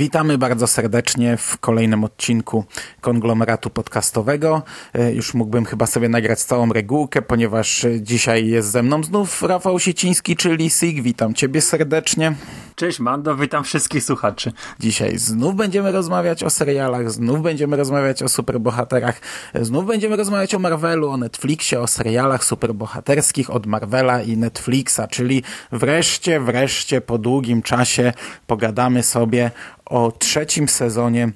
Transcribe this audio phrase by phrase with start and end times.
[0.00, 2.64] Witamy bardzo serdecznie w kolejnym odcinku
[3.00, 4.62] konglomeratu podcastowego.
[4.94, 9.78] E, Już mógłbym chyba sobie nagrać całą regułkę, ponieważ dzisiaj jest ze mną znów Rafał
[9.78, 11.02] Sieciński, czyli Sig.
[11.02, 12.34] Witam Ciebie serdecznie.
[12.74, 14.52] Cześć Mando, witam wszystkich słuchaczy.
[14.78, 19.20] Dzisiaj znów będziemy rozmawiać o serialach, znów będziemy rozmawiać o superbohaterach,
[19.54, 25.42] znów będziemy rozmawiać o Marvelu, o Netflixie, o serialach superbohaterskich od Marvela i Netflixa, czyli
[25.72, 28.12] wreszcie, wreszcie po długim czasie
[28.46, 29.50] pogadamy sobie
[29.90, 31.32] o trzecim sezonie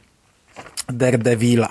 [0.89, 1.69] Daredevila.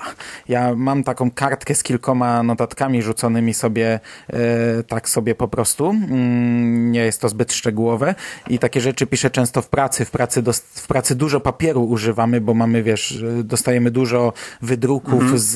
[0.48, 4.00] Ja mam taką kartkę z kilkoma notatkami rzuconymi sobie
[4.32, 5.90] e, tak sobie po prostu.
[5.90, 8.14] Mm, nie jest to zbyt szczegółowe
[8.48, 10.04] i takie rzeczy piszę często w pracy.
[10.04, 10.42] W pracy,
[10.74, 15.52] w pracy dużo papieru używamy, bo mamy, wiesz, e, dostajemy dużo wydruków z,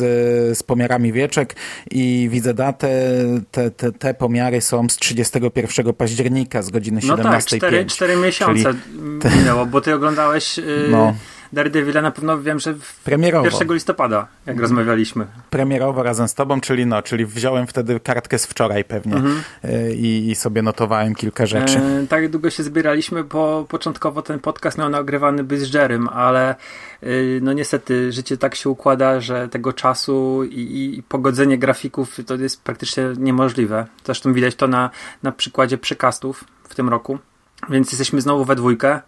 [0.58, 1.56] z pomiarami wieczek
[1.90, 2.88] i widzę datę.
[3.50, 7.08] Te, te, te pomiary są z 31 października z godziny 17.05.
[7.08, 8.74] No tak, 4, 4 miesiące
[9.38, 11.14] minęło, bo ty oglądałeś yy, No.
[11.52, 13.48] Daredevila na pewno wiem, że Premierowo.
[13.60, 15.26] 1 listopada, jak rozmawialiśmy.
[15.50, 19.16] premierowo razem z tobą, czyli no, czyli wziąłem wtedy kartkę z wczoraj pewnie
[19.64, 21.78] y, i, i sobie notowałem kilka rzeczy.
[21.78, 26.54] E, tak długo się zbieraliśmy, bo początkowo ten podcast miał nagrywany być z Jerem, ale
[27.02, 32.34] y, no niestety życie tak się układa, że tego czasu i, i pogodzenie grafików to
[32.34, 33.86] jest praktycznie niemożliwe.
[34.04, 34.90] Zresztą widać to na,
[35.22, 37.18] na przykładzie przekastów w tym roku.
[37.68, 39.00] Więc jesteśmy znowu we dwójkę.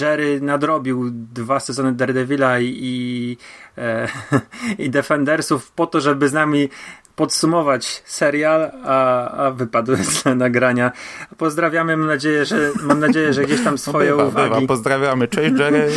[0.00, 3.36] Jerry nadrobił dwa sezony Daredevila i, i,
[3.78, 4.08] e,
[4.84, 6.68] i Defendersów po to, żeby z nami
[7.16, 10.92] podsumować serial, a, a wypadły z nagrania.
[11.38, 14.66] Pozdrawiamy, mam nadzieję, że, mam nadzieję, że gdzieś tam swoje bywa, uwagi, bywa.
[14.66, 15.88] Pozdrawiamy, cześć Jerry.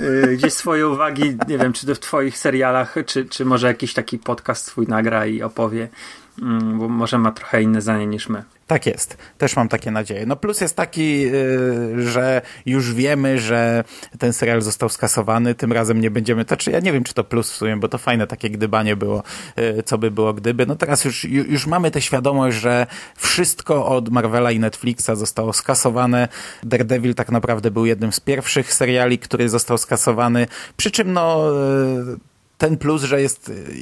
[0.00, 3.94] y, gdzieś swoje uwagi, nie wiem, czy to w twoich serialach, czy, czy może jakiś
[3.94, 5.88] taki podcast swój nagra i opowie,
[6.78, 8.44] bo może ma trochę inne zdanie niż my.
[8.66, 10.26] Tak jest, też mam takie nadzieje.
[10.26, 13.84] No plus jest taki, y, że już wiemy, że
[14.18, 17.24] ten serial został skasowany, tym razem nie będziemy, to czy ja nie wiem, czy to
[17.24, 19.22] plus w sumie, bo to fajne takie gdybanie było,
[19.58, 20.66] y, co by było gdyby.
[20.66, 22.86] No teraz już, ju- już mamy tę świadomość, że
[23.16, 26.28] wszystko od Marvela i Netflixa zostało skasowane.
[26.62, 30.46] Daredevil tak naprawdę był jednym z pierwszych seriali, który został skasowany,
[30.76, 31.50] przy czym no...
[32.16, 32.29] y,
[32.60, 33.74] ten plus, że jest y,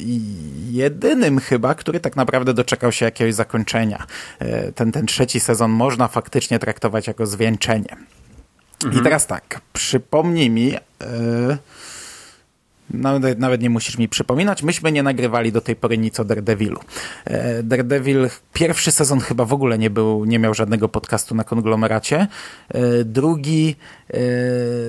[0.70, 4.06] jedynym chyba, który tak naprawdę doczekał się jakiegoś zakończenia.
[4.38, 7.96] E, Ten, ten trzeci sezon można faktycznie traktować jako zwieńczenie.
[8.98, 10.78] I teraz tak, przypomnij mi, e,
[12.90, 16.80] nawet, nawet nie musisz mi przypominać, myśmy nie nagrywali do tej pory nic o Daredevilu.
[17.24, 22.26] E, Daredevil, pierwszy sezon chyba w ogóle nie był, nie miał żadnego podcastu na konglomeracie.
[23.04, 23.76] Drugi,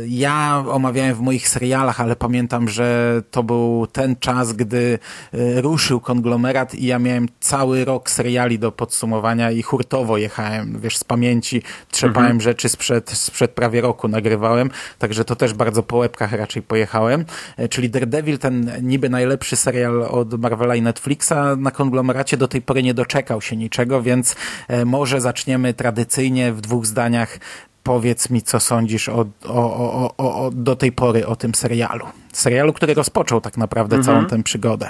[0.07, 4.99] ja omawiałem w moich serialach, ale pamiętam, że to był ten czas, gdy
[5.33, 10.97] e, ruszył konglomerat i ja miałem cały rok seriali do podsumowania i hurtowo jechałem, wiesz,
[10.97, 14.69] z pamięci trzepałem rzeczy sprzed, sprzed prawie roku nagrywałem,
[14.99, 17.25] także to też bardzo po łebkach raczej pojechałem.
[17.57, 22.61] E, Czyli Daredevil, ten niby najlepszy serial od Marvela i Netflixa na konglomeracie do tej
[22.61, 24.35] pory nie doczekał się niczego, więc
[24.67, 27.39] e, może zaczniemy tradycyjnie w dwóch zdaniach
[27.83, 32.05] Powiedz mi, co sądzisz o, o, o, o, do tej pory o tym serialu.
[32.33, 34.89] Serialu, który rozpoczął tak naprawdę całą tę przygodę.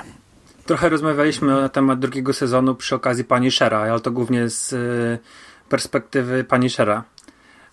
[0.66, 5.20] Trochę rozmawialiśmy na temat drugiego sezonu przy okazji Punishera, ale to głównie z y,
[5.70, 7.04] perspektywy Punishera.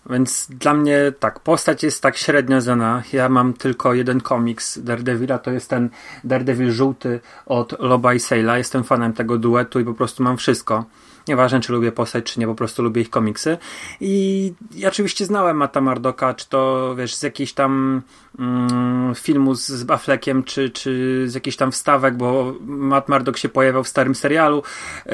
[0.09, 3.03] Więc dla mnie tak, postać jest tak średnio znana.
[3.13, 5.89] Ja mam tylko jeden komiks Daredevila, to jest ten
[6.23, 8.55] Daredevil żółty od Loba i Sale'a.
[8.55, 10.85] Jestem fanem tego duetu i po prostu mam wszystko.
[11.27, 13.57] Nieważne, czy lubię postać, czy nie, po prostu lubię ich komiksy.
[14.01, 18.01] I ja oczywiście znałem Mata Mardoka, czy to wiesz, z jakiejś tam
[18.39, 23.49] mm, filmu z, z Affleckiem, czy, czy z jakichś tam wstawek, bo Matt Murdock się
[23.49, 24.63] pojawiał w starym serialu.
[25.05, 25.13] Yy,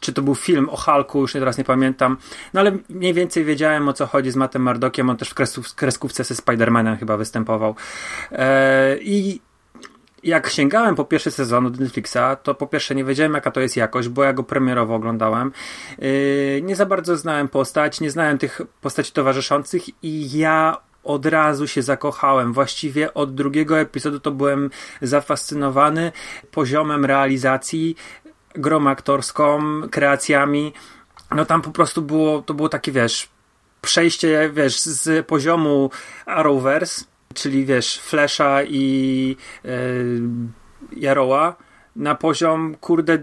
[0.00, 2.16] czy to był film o Hulku, już teraz nie pamiętam.
[2.54, 5.10] No ale mniej więcej wiedziałem o co chodzi z Mattem Mardockiem.
[5.10, 7.74] On też w kresków, kreskówce ze Spider-Manem chyba występował.
[8.32, 9.40] E, I
[10.26, 13.76] jak sięgałem po pierwszy sezon od Netflixa, to po pierwsze nie wiedziałem jaka to jest
[13.76, 15.52] jakość, bo ja go premierowo oglądałem.
[15.98, 21.68] Yy, nie za bardzo znałem postać, nie znałem tych postaci towarzyszących i ja od razu
[21.68, 22.52] się zakochałem.
[22.52, 24.70] Właściwie od drugiego epizodu to byłem
[25.02, 26.12] zafascynowany
[26.50, 27.96] poziomem realizacji,
[28.54, 30.72] grą aktorską, kreacjami.
[31.30, 33.28] No tam po prostu było, to było takie, wiesz,
[33.80, 35.90] przejście, wiesz, z poziomu
[36.26, 37.04] Arrowverse,
[37.36, 39.70] czyli wiesz, Flasha i yy,
[40.96, 41.56] Yaroa
[41.96, 43.18] na poziom, kurde,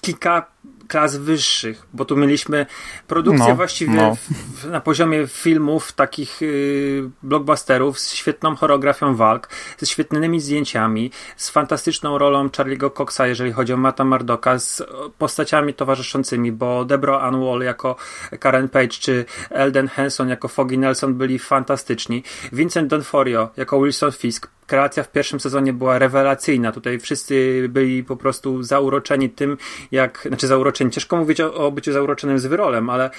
[0.00, 0.46] kilka
[0.88, 2.66] klas wyższych, bo tu mieliśmy
[3.06, 4.16] produkcję No, właściwie no.
[4.54, 9.48] w, na poziomie filmów, takich y, blockbusterów z świetną choreografią walk,
[9.78, 14.82] ze świetnymi zdjęciami, z fantastyczną rolą Charlie'ego Coxa, jeżeli chodzi o Mata Mardoka, z
[15.18, 17.96] postaciami towarzyszącymi, bo Deborah Ann Wall jako
[18.40, 22.22] Karen Page, czy Elden Henson jako Foggy Nelson byli fantastyczni.
[22.52, 26.72] Vincent D'Onofrio jako Wilson Fisk kreacja w pierwszym sezonie była rewelacyjna.
[26.72, 29.56] Tutaj wszyscy byli po prostu zauroczeni tym,
[29.92, 33.10] jak, znaczy zauroczeni, ciężko mówić o, o byciu zauroczonym z wyrolem, ale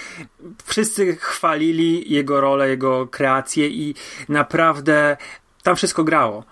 [0.66, 3.96] wszyscy chwalili jego rolę, jego kreację i
[4.30, 5.18] naprawdę
[5.64, 6.44] tam wszystko grało.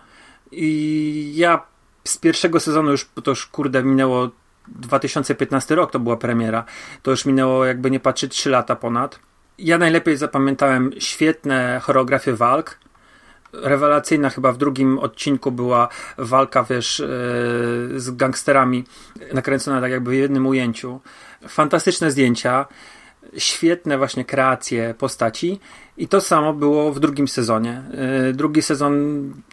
[0.52, 1.62] I ja
[2.04, 4.30] z pierwszego sezonu już, to już kurde minęło
[4.68, 6.64] 2015 rok, to była premiera,
[7.04, 9.20] to już minęło jakby nie patrzeć 3 lata ponad.
[9.58, 12.78] Ja najlepiej zapamiętałem świetne choreografie walk,
[13.62, 15.88] rewelacyjna chyba w drugim odcinku była
[16.18, 18.84] walka, wiesz, yy, z gangsterami,
[19.34, 21.00] nakręcona tak jakby w jednym ujęciu.
[21.48, 22.66] Fantastyczne zdjęcia,
[23.38, 25.60] świetne właśnie kreacje postaci
[25.98, 27.84] i to samo było w drugim sezonie.
[28.26, 28.94] Yy, drugi sezon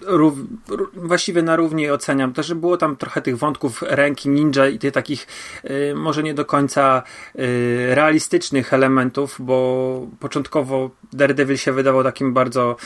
[0.02, 0.34] rów,
[0.68, 2.32] ró, właściwie na równi oceniam.
[2.32, 5.26] Też było tam trochę tych wątków ręki ninja i tych takich
[5.64, 7.02] yy, może nie do końca
[7.34, 12.76] yy, realistycznych elementów, bo początkowo Daredevil się wydawał takim bardzo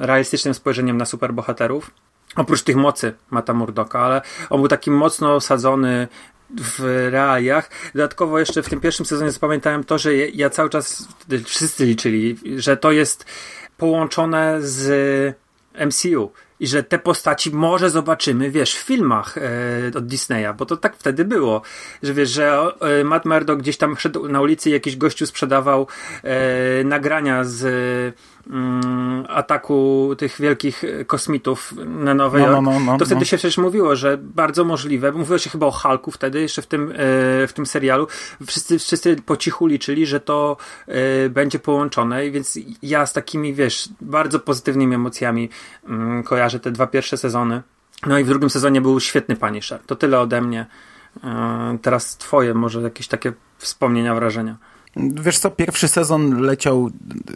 [0.00, 1.90] realistycznym spojrzeniem na superbohaterów.
[2.36, 6.08] Oprócz tych mocy Mata Murdoka, ale on był taki mocno osadzony
[6.50, 7.70] w realiach.
[7.94, 11.08] Dodatkowo jeszcze w tym pierwszym sezonie zapamiętałem to, że ja cały czas,
[11.44, 13.24] wszyscy liczyli, że to jest
[13.76, 15.36] połączone z
[15.86, 20.76] MCU i że te postaci może zobaczymy, wiesz, w filmach e, od Disneya, bo to
[20.76, 21.62] tak wtedy było,
[22.02, 25.86] że wiesz, że e, Matt Murdock gdzieś tam szedł na ulicy i jakiś gościu sprzedawał
[26.22, 28.16] e, nagrania z
[29.28, 33.24] ataku tych wielkich kosmitów na Nowy No, no, Jork, no, no, to wtedy no.
[33.24, 36.90] się przecież mówiło, że bardzo możliwe, mówiło się chyba o Hulku wtedy, jeszcze w tym,
[36.90, 36.94] e,
[37.46, 38.06] w tym serialu,
[38.46, 40.56] wszyscy, wszyscy po cichu liczyli, że to
[40.86, 45.48] e, będzie połączone, więc ja z takimi, wiesz, bardzo pozytywnymi emocjami
[45.88, 47.62] mm, kojarzę te dwa pierwsze sezony.
[48.06, 49.80] No i w drugim sezonie był świetny Punisher.
[49.86, 50.66] To tyle ode mnie.
[51.24, 54.56] E, teraz twoje może jakieś takie wspomnienia, wrażenia.
[54.96, 56.90] Wiesz co, pierwszy sezon leciał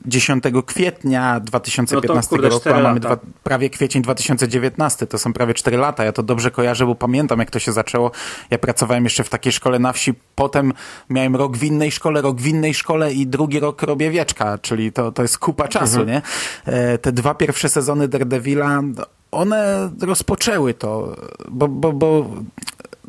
[0.06, 5.32] 10 kwietnia 2015 No to, kurde, roku, a mamy dwa, prawie kwiecień 2019, to są
[5.32, 6.04] prawie 4 lata.
[6.04, 8.10] Ja to dobrze kojarzę, bo pamiętam jak to się zaczęło.
[8.50, 10.72] Ja pracowałem jeszcze w takiej szkole na wsi, potem
[11.10, 14.92] miałem rok w innej szkole, rok w innej szkole i drugi rok robię wieczka, czyli
[14.92, 16.22] to, to jest kupa czasu, nie?
[16.66, 18.82] E, te dwa pierwsze sezony Daredevila,
[19.30, 21.16] one rozpoczęły to,
[21.48, 22.26] bo, bo, bo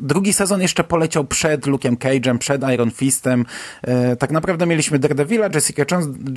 [0.02, 3.46] drugi sezon jeszcze poleciał przed Luke'em Cage'em, przed Iron Fistem.
[3.82, 5.84] E, tak naprawdę mieliśmy Daredevila, Jessica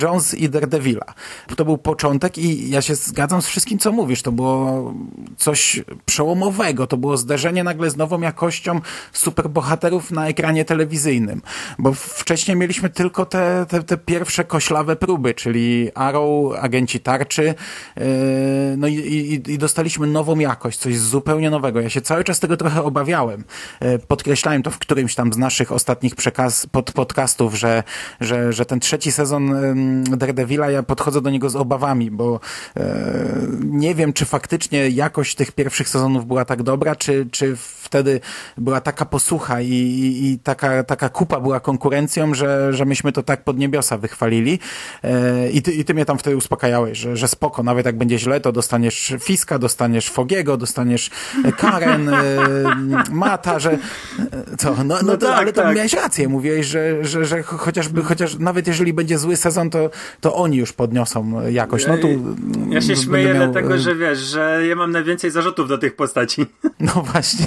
[0.02, 1.14] Jones, i Daredevila.
[1.56, 4.22] To był początek i ja się zgadzam z wszystkim, co mówisz.
[4.22, 4.94] To było
[5.36, 6.86] coś przełomowego.
[6.86, 8.80] To było zderzenie nagle z nową jakością
[9.12, 11.42] superbohaterów na ekranie telewizyjnym.
[11.78, 17.54] Bo wcześniej mieliśmy tylko te, te, te pierwsze koślawe próby, czyli Arrow, agenci tarczy.
[17.96, 18.04] e,
[18.76, 21.80] no i, i, i dostaliśmy nową jakość, coś zupełnie nowego.
[21.80, 23.44] Ja się cały czas tego trochę obawiałem.
[23.80, 27.82] E, Podkreślałem to w którymś tam z naszych ostatnich przekaz, pod, podcastów, że,
[28.20, 29.54] że, że ten trzeci sezon
[30.04, 32.40] Daredevila, ja podchodzę do niego z obawami, bo
[32.76, 33.26] e,
[33.64, 38.20] nie wiem, czy faktycznie jakość tych pierwszych sezonów była tak dobra, czy, czy wtedy
[38.58, 43.22] była taka posłucha i, i, i taka, taka kupa była konkurencją, że, że myśmy to
[43.22, 44.58] tak pod niebiosa wychwalili.
[45.04, 48.18] E, I ty, I ty mnie tam wtedy uspokajałeś, że, że spoko, nawet jak będzie
[48.18, 51.10] źle, to dostaniesz Fiska, dostaniesz Fogiego, dostaniesz
[51.56, 52.14] Karen, e,
[53.36, 53.78] Mata, że
[54.58, 55.76] co, no, no, No to, tak, ale to tak.
[55.76, 59.90] miałeś rację, mówiłeś, że, że, że chociażby, chociaż nawet jeżeli będzie zły sezon, to,
[60.20, 61.86] to oni już podniosą jakość.
[61.86, 65.30] No tu Ja się będę śmieję miał, dlatego, e, że wiesz, że ja mam najwięcej
[65.30, 66.46] zarzutów do tych postaci.
[66.80, 67.46] no właśnie,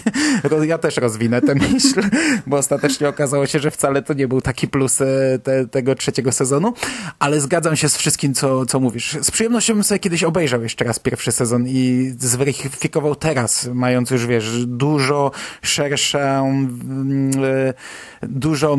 [0.67, 2.01] ja też rozwinę tę myśl,
[2.47, 5.05] bo ostatecznie okazało się, że wcale to nie był taki plus e,
[5.43, 6.73] te, tego trzeciego sezonu,
[7.19, 9.17] ale zgadzam się z wszystkim, co, co mówisz.
[9.21, 14.25] Z przyjemnością bym sobie kiedyś obejrzał jeszcze raz pierwszy sezon i zweryfikował teraz, mając już,
[14.25, 15.31] wiesz, dużo
[15.83, 17.73] mm, e,
[18.23, 18.77] dużo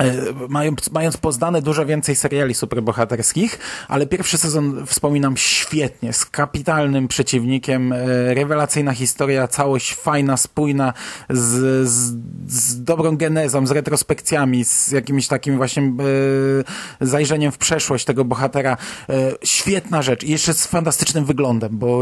[0.00, 0.12] E,
[0.48, 7.92] Mając, mając poznane dużo więcej seriali superbohaterskich, ale pierwszy sezon wspominam świetnie, z kapitalnym przeciwnikiem,
[7.92, 10.92] e, rewelacyjna historia, całość fajna, spójna,
[11.30, 12.14] z, z,
[12.46, 18.76] z dobrą genezą, z retrospekcjami, z jakimś takim właśnie e, zajrzeniem w przeszłość tego bohatera.
[19.08, 22.00] E, świetna rzecz i jeszcze z fantastycznym wyglądem, bo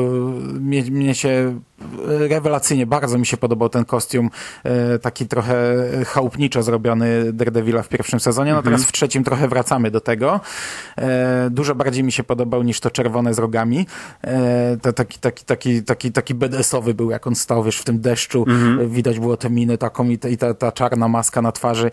[0.60, 1.60] mnie, mnie się
[2.06, 4.30] rewelacyjnie, bardzo mi się podobał ten kostium,
[4.64, 5.74] e, taki trochę
[6.06, 10.40] chałupniczo zrobiony Daredevila w pierwszym sezonie, no teraz w trzecim trochę wracamy do tego.
[10.98, 13.86] E, dużo bardziej mi się podobał niż to czerwone z rogami.
[14.24, 18.00] E, to taki, taki, taki, taki, taki BDS-owy był, jak on stał, wiesz, w tym
[18.00, 18.44] deszczu,
[18.86, 21.90] widać było tę minę taką i, te, i ta, ta czarna maska na twarzy,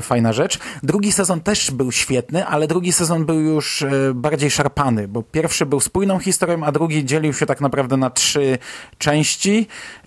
[0.00, 0.58] fajna rzecz.
[0.82, 5.80] Drugi sezon też był świetny, ale drugi sezon był już bardziej szarpany, bo pierwszy był
[5.80, 8.58] spójną historią, a drugi dzielił się tak naprawdę na trzy
[8.98, 9.13] części.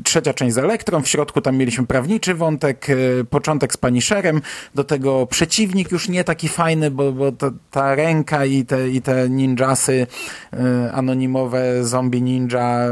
[0.04, 4.42] Trzecia część z Elektrą, w środku tam mieliśmy prawniczy wątek, e, początek z Punisherem,
[4.76, 9.02] do tego przeciwnik już nie taki fajny, bo, bo ta, ta ręka i te, i
[9.02, 10.08] te ninjasy
[10.54, 12.88] e, anonimowe, zombie ninja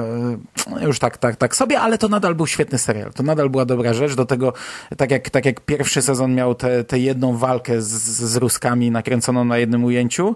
[0.81, 3.13] e, już tak, tak, tak sobie, ale to nadal był świetny serial.
[3.13, 4.15] To nadal była dobra rzecz.
[4.15, 4.53] Do tego,
[4.97, 7.87] tak jak, tak jak pierwszy sezon miał tę te, te jedną walkę z,
[8.31, 10.35] z Ruskami nakręconą na jednym ujęciu,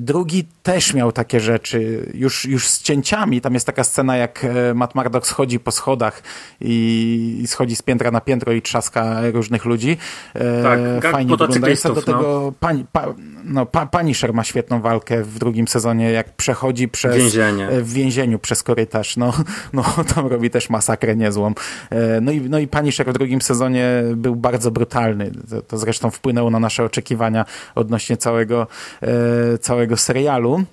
[0.00, 3.40] drugi też miał takie rzeczy, już, już z cięciami.
[3.40, 4.46] Tam jest taka scena, jak
[4.86, 6.22] Matt Murdock schodzi po schodach
[6.60, 9.96] i, i schodzi z piętra na piętro i trzaska różnych ludzi.
[10.34, 11.68] E, tak, Fajnie wygląda.
[11.68, 12.52] Jest do tego no.
[12.60, 13.06] pani, pa,
[13.44, 17.68] no, pa, Punisher ma świetną walkę w drugim sezonie, jak przechodzi przez Więzienie.
[17.68, 19.16] E, w więzieniu przez korytarz.
[19.16, 19.32] No,
[19.72, 21.54] no tam robi też masakrę niezłą.
[21.90, 25.30] E, no i, no i Punisher w drugim sezonie był bardzo brutalny.
[25.50, 28.66] To, to zresztą wpłynęło na nasze oczekiwania odnośnie całego,
[29.60, 30.64] całego serialu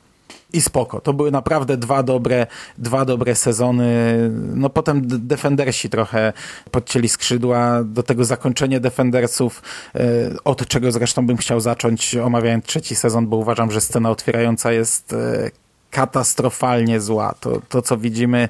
[0.53, 1.01] i spoko.
[1.01, 4.15] To były naprawdę dwa dobre, dwa dobre sezony.
[4.55, 6.33] No potem Defendersi trochę
[6.71, 7.83] podcięli skrzydła.
[7.83, 9.61] Do tego zakończenie Defendersów,
[9.95, 9.99] e,
[10.43, 15.13] od czego zresztą bym chciał zacząć omawiając trzeci sezon, bo uważam, że scena otwierająca jest
[15.13, 15.51] e,
[15.91, 17.35] katastrofalnie zła.
[17.39, 18.49] To, to co widzimy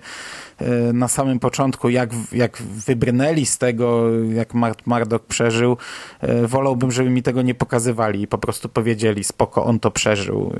[0.94, 4.54] na samym początku, jak, jak wybrnęli z tego, jak
[4.86, 5.78] Mardok przeżył,
[6.22, 10.54] e, wolałbym, żeby mi tego nie pokazywali i po prostu powiedzieli, spoko, on to przeżył.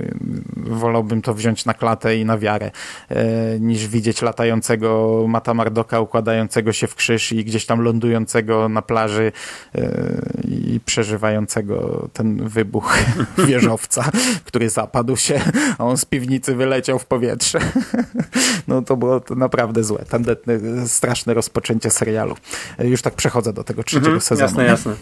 [0.56, 2.70] Wolałbym to wziąć na klatę i na wiarę,
[3.08, 8.82] e, niż widzieć latającego Mata Mardoka, układającego się w krzyż i gdzieś tam lądującego na
[8.82, 9.32] plaży
[10.48, 12.98] i przeżywającego ten wybuch
[13.48, 14.10] wieżowca,
[14.44, 15.40] który zapadł się,
[15.78, 17.58] a on z piwnicy wyleciał w powietrze.
[18.68, 20.04] No to było to naprawdę złe.
[20.08, 22.36] Tandetne, straszne rozpoczęcie serialu.
[22.78, 24.46] Już tak przechodzę do tego trzeciego mhm, sezonu.
[24.46, 24.94] Jasne, jasne.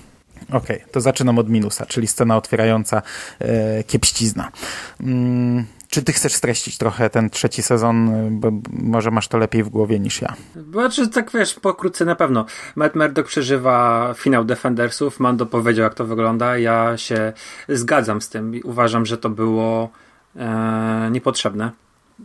[0.49, 3.03] Okej, okay, to zaczynam od minusa, czyli scena otwierająca
[3.39, 4.53] e, kiepścizna.
[5.01, 8.11] Mm, czy ty chcesz streścić trochę ten trzeci sezon,
[8.41, 10.35] bo może masz to lepiej w głowie niż ja?
[10.73, 12.47] Znaczy, tak wiesz, pokrótce na pewno.
[12.77, 17.33] Matt Murdock przeżywa finał Defendersów, Mando powiedział jak to wygląda, ja się
[17.69, 18.61] zgadzam z tym.
[18.65, 19.91] Uważam, że to było
[20.37, 21.71] e, niepotrzebne.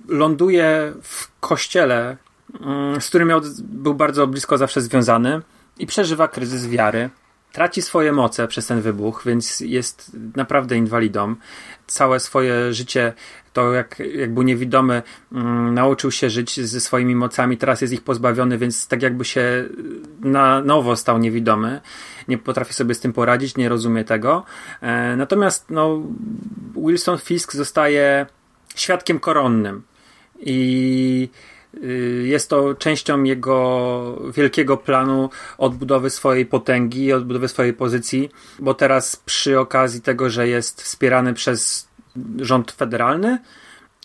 [0.07, 2.17] Ląduje w kościele,
[2.99, 5.41] z którym miał, był bardzo blisko zawsze związany
[5.79, 7.09] i przeżywa kryzys wiary.
[7.51, 11.35] Traci swoje moce przez ten wybuch, więc jest naprawdę inwalidą.
[11.87, 13.13] Całe swoje życie,
[13.53, 15.01] to jak, jak był niewidomy,
[15.31, 19.65] um, nauczył się żyć ze swoimi mocami, teraz jest ich pozbawiony, więc tak jakby się
[20.21, 21.81] na nowo stał niewidomy.
[22.27, 24.43] Nie potrafi sobie z tym poradzić, nie rozumie tego.
[24.81, 26.01] E, natomiast no,
[26.75, 28.25] Wilson Fisk zostaje
[28.75, 29.83] świadkiem koronnym.
[30.39, 31.56] I Y,
[32.23, 38.29] jest to częścią jego wielkiego planu odbudowy swojej potęgi, odbudowy swojej pozycji,
[38.59, 41.87] bo teraz przy okazji tego, że jest wspierany przez
[42.37, 43.39] rząd federalny,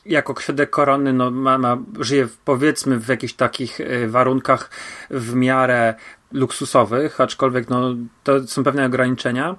[0.07, 4.71] jako świadek korony no, ma, ma, żyje w, powiedzmy w jakichś takich y, warunkach
[5.11, 5.95] w miarę
[6.33, 9.57] luksusowych, aczkolwiek no, to są pewne ograniczenia.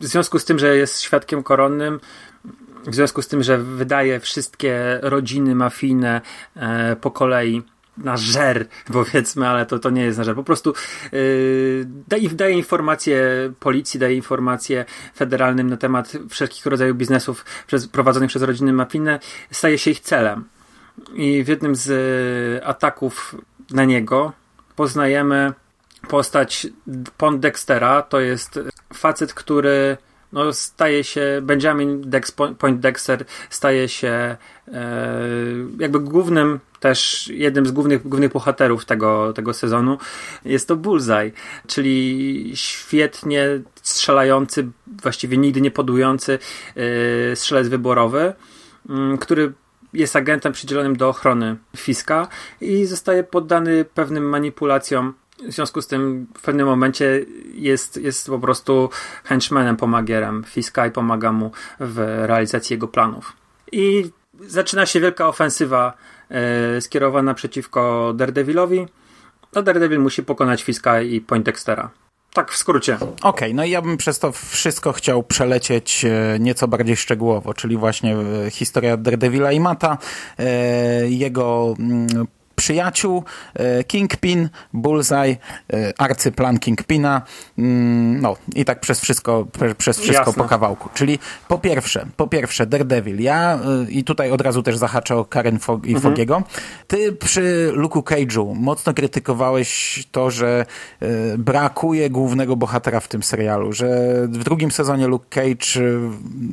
[0.00, 2.00] W związku z tym, że jest świadkiem koronnym,
[2.86, 6.20] w związku z tym, że wydaje wszystkie rodziny mafijne
[6.56, 7.62] e, po kolei
[7.96, 10.34] na żer, powiedzmy, ale to, to nie jest na żer.
[10.34, 10.74] Po prostu
[11.12, 13.22] yy, daje, daje informacje
[13.60, 14.84] policji, daje informacje
[15.16, 19.20] federalnym na temat wszelkich rodzajów biznesów przez, prowadzonych przez rodziny mafijne,
[19.50, 20.44] staje się ich celem.
[21.14, 23.36] I w jednym z y, ataków
[23.70, 24.32] na niego
[24.76, 25.52] poznajemy
[26.08, 26.66] postać
[27.16, 28.02] Pond Dextera.
[28.02, 28.60] To jest
[28.94, 29.96] facet, który
[30.32, 34.36] no, staje się, Benjamin Dex, Point Dexter staje się e,
[35.78, 39.98] jakby głównym też jednym z głównych, głównych bohaterów tego, tego sezonu.
[40.44, 41.32] Jest to Bullseye,
[41.66, 44.68] czyli świetnie strzelający,
[45.02, 46.38] właściwie nigdy nie podujący
[46.76, 49.52] e, strzelec wyborowy, m, mm, który
[49.92, 52.28] jest agentem przydzielonym do ochrony Fiska
[52.60, 55.14] i zostaje poddany pewnym manipulacjom
[55.48, 58.90] w związku z tym w pewnym momencie jest, jest po prostu
[59.24, 63.32] henchmanem, pomagierem Fiska i pomaga mu w realizacji jego planów.
[63.72, 65.92] I zaczyna się wielka ofensywa
[66.30, 68.86] e, skierowana przeciwko Daredevilowi.
[69.54, 71.90] No Daredevil musi pokonać Fiska i Poindextera.
[72.32, 72.94] Tak, w skrócie.
[72.94, 77.54] Okej, okay, no i ja bym przez to wszystko chciał przelecieć e, nieco bardziej szczegółowo,
[77.54, 79.98] czyli właśnie e, historia Daredevila i Mata,
[81.08, 82.26] jego mm,
[82.60, 83.24] przyjaciół,
[83.54, 85.36] e, Kingpin, Bullseye,
[85.72, 87.22] e, arcyplan Kingpina,
[87.58, 89.46] mm, no i tak przez wszystko,
[89.78, 90.42] przez wszystko Jasne.
[90.42, 90.88] po kawałku.
[90.94, 95.24] Czyli po pierwsze, po pierwsze Daredevil, ja y, i tutaj od razu też zahaczę o
[95.24, 96.42] Karen Fog i Fogiego.
[96.86, 100.66] Ty przy Luke'u Cage'u mocno krytykowałeś to, że
[101.38, 103.88] brakuje głównego bohatera w tym serialu, że
[104.28, 105.80] w drugim sezonie Luke Cage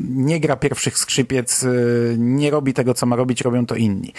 [0.09, 1.65] nie gra pierwszych skrzypiec,
[2.17, 4.13] nie robi tego, co ma robić, robią to inni.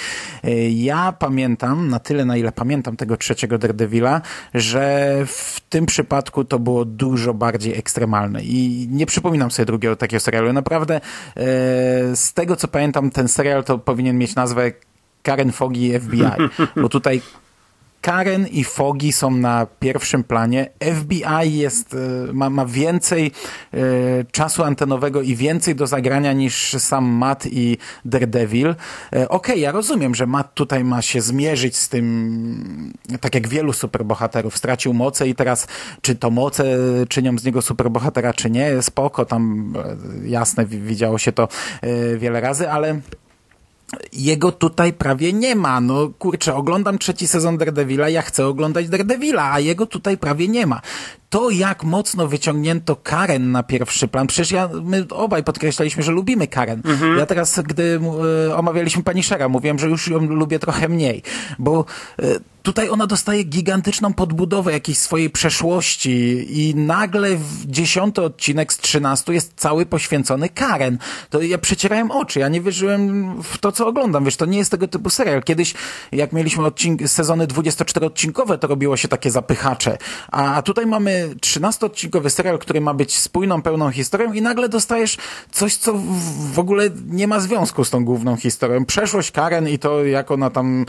[0.71, 4.21] Ja pamiętam, na tyle na ile pamiętam tego trzeciego Daredevila,
[4.55, 10.21] że w tym przypadku to było dużo bardziej ekstremalne i nie przypominam sobie drugiego takiego
[10.21, 10.53] serialu.
[10.53, 11.01] Naprawdę e,
[12.17, 14.73] z tego, co pamiętam, ten serial to powinien mieć nazwę
[15.23, 16.23] Karen Fogi FBI,
[16.77, 17.23] bo tutaj
[18.01, 20.71] Karen i Fogi są na pierwszym planie.
[20.95, 23.31] FBI jest, e, ma, ma więcej
[23.75, 23.79] e,
[24.33, 28.75] czasu antenowego i więcej do zagrania niż sam Matt i Daredevil.
[29.13, 33.73] E, Okej, ja rozumiem, że Matt tutaj ma się zmierzyć z tym, tak jak wielu
[33.73, 34.57] superbohaterów.
[34.57, 35.67] Stracił moce i teraz,
[36.01, 36.65] czy to moce
[37.09, 39.73] czynią z niego superbohatera, czy nie, spoko, tam
[40.25, 41.49] jasne, wi- widziało się to
[42.19, 43.01] wiele razy, ale
[44.13, 45.81] jego tutaj prawie nie ma.
[45.81, 50.67] No kurczę, oglądam trzeci sezon Daredevila, ja chcę oglądać Daredevila, a jego tutaj prawie nie
[50.67, 50.81] ma.
[51.31, 56.47] To jak mocno wyciągnięto Karen na pierwszy plan, przecież ja, my obaj podkreślaliśmy, że lubimy
[56.47, 56.83] Karen.
[57.19, 58.01] Ja teraz, gdy
[58.49, 61.23] e, omawialiśmy pani Shera, mówiłem, że już ją lubię trochę mniej,
[61.59, 61.85] bo
[62.23, 62.23] e,
[62.63, 69.33] tutaj ona dostaje gigantyczną podbudowę jakiejś swojej przeszłości i nagle w dziesiąty odcinek z trzynastu
[69.33, 70.99] jest cały poświęcony Karen.
[71.31, 74.25] To ja przecierałem oczy, ja nie wierzyłem w to, co oglądam.
[74.25, 75.43] Wiesz, to nie jest tego typu serial.
[75.43, 75.75] Kiedyś,
[76.13, 79.99] jak mieliśmy odcink- sezony 24-odcinkowe, to robiło się takie zapychacze.
[80.33, 85.17] A tutaj mamy 13-odcinkowy serial, który ma być spójną, pełną historią i nagle dostajesz
[85.51, 85.93] coś, co
[86.53, 88.85] w- ogóle nie ma związku z tą główną historią.
[88.85, 90.87] Przeszłość Karen i to, jak ona tam,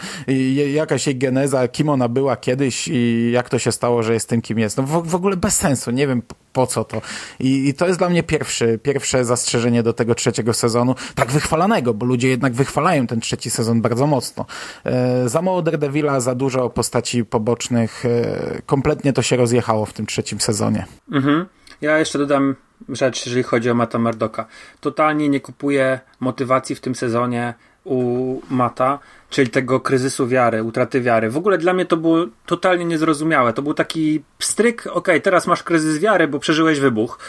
[0.73, 4.41] jakaś jej geneza, kim ona była kiedyś i jak to się stało, że jest tym,
[4.41, 4.77] kim jest.
[4.77, 5.91] No w, w ogóle bez sensu.
[5.91, 6.21] Nie wiem,
[6.53, 7.01] po co to.
[7.39, 11.93] I, I to jest dla mnie pierwszy, pierwsze zastrzeżenie do tego trzeciego sezonu, tak wychwalanego,
[11.93, 14.45] bo ludzie jednak wychwalają ten trzeci sezon bardzo mocno.
[14.85, 20.05] E, za mało Daredevila, za dużo postaci pobocznych, e, kompletnie to się rozjechało w tym
[20.05, 20.85] trzecim sezonie.
[21.11, 21.45] Mhm.
[21.81, 22.55] Ja jeszcze dodam
[22.89, 24.45] rzecz, jeżeli chodzi o Mata Mardoka.
[24.79, 27.53] Totalnie nie kupuję motywacji w tym sezonie
[27.83, 31.29] u Mata, czyli tego kryzysu wiary, utraty wiary.
[31.29, 33.53] W ogóle dla mnie to było totalnie niezrozumiałe.
[33.53, 37.19] To był taki pstryk, okej, teraz masz kryzys wiary, bo przeżyłeś wybuch.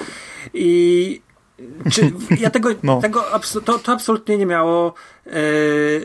[0.55, 1.20] I
[1.90, 3.00] czy ja tego, No.
[3.00, 3.24] tego
[3.64, 4.94] to, to absolutnie nie miało
[5.26, 5.31] e,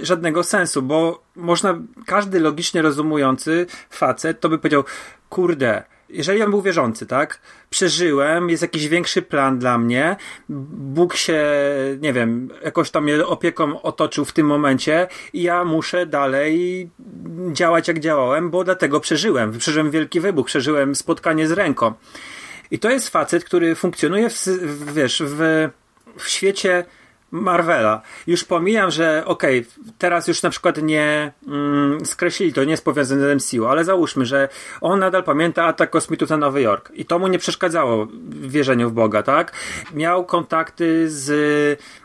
[0.06, 4.84] żadnego sensu, bo można, każdy logicznie rozumujący facet to by powiedział,
[5.30, 5.84] kurde,
[6.16, 7.40] jeżeli on był wierzący, tak?
[7.70, 10.16] Przeżyłem, jest jakiś większy plan dla mnie.
[10.50, 11.44] Bóg się,
[12.02, 16.90] nie wiem, jakoś tam mnie opieką otoczył w tym momencie i ja muszę dalej
[17.52, 19.58] działać jak działałem, bo dlatego przeżyłem.
[19.58, 21.94] Przeżyłem wielki wybuch, przeżyłem spotkanie z ręką.
[22.72, 25.70] I to jest facet, który funkcjonuje w, w, wiesz, w,
[26.18, 26.86] w świecie
[27.42, 28.02] Marvela.
[28.28, 29.66] Już pomijam, że okej,
[29.98, 34.26] teraz już na przykład nie mm, skreślili to, nie jest powiązane z MCU, ale załóżmy,
[34.26, 34.50] że
[34.82, 38.90] on nadal pamięta atak kosmitów na Nowy Jork i to mu nie przeszkadzało w wierzeniu
[38.90, 39.52] w Boga, tak?
[39.94, 41.30] Miał kontakty z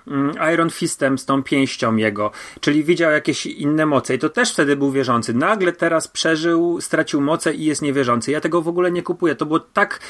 [0.09, 4.53] mm, Iron Fistem, z tą pięścią jego, czyli widział jakieś inne moce i to też
[4.53, 5.35] wtedy był wierzący.
[5.35, 8.31] Nagle teraz przeżył, stracił moce i jest niewierzący.
[8.31, 9.35] Ja tego w ogóle nie kupuję.
[9.35, 10.01] To było tak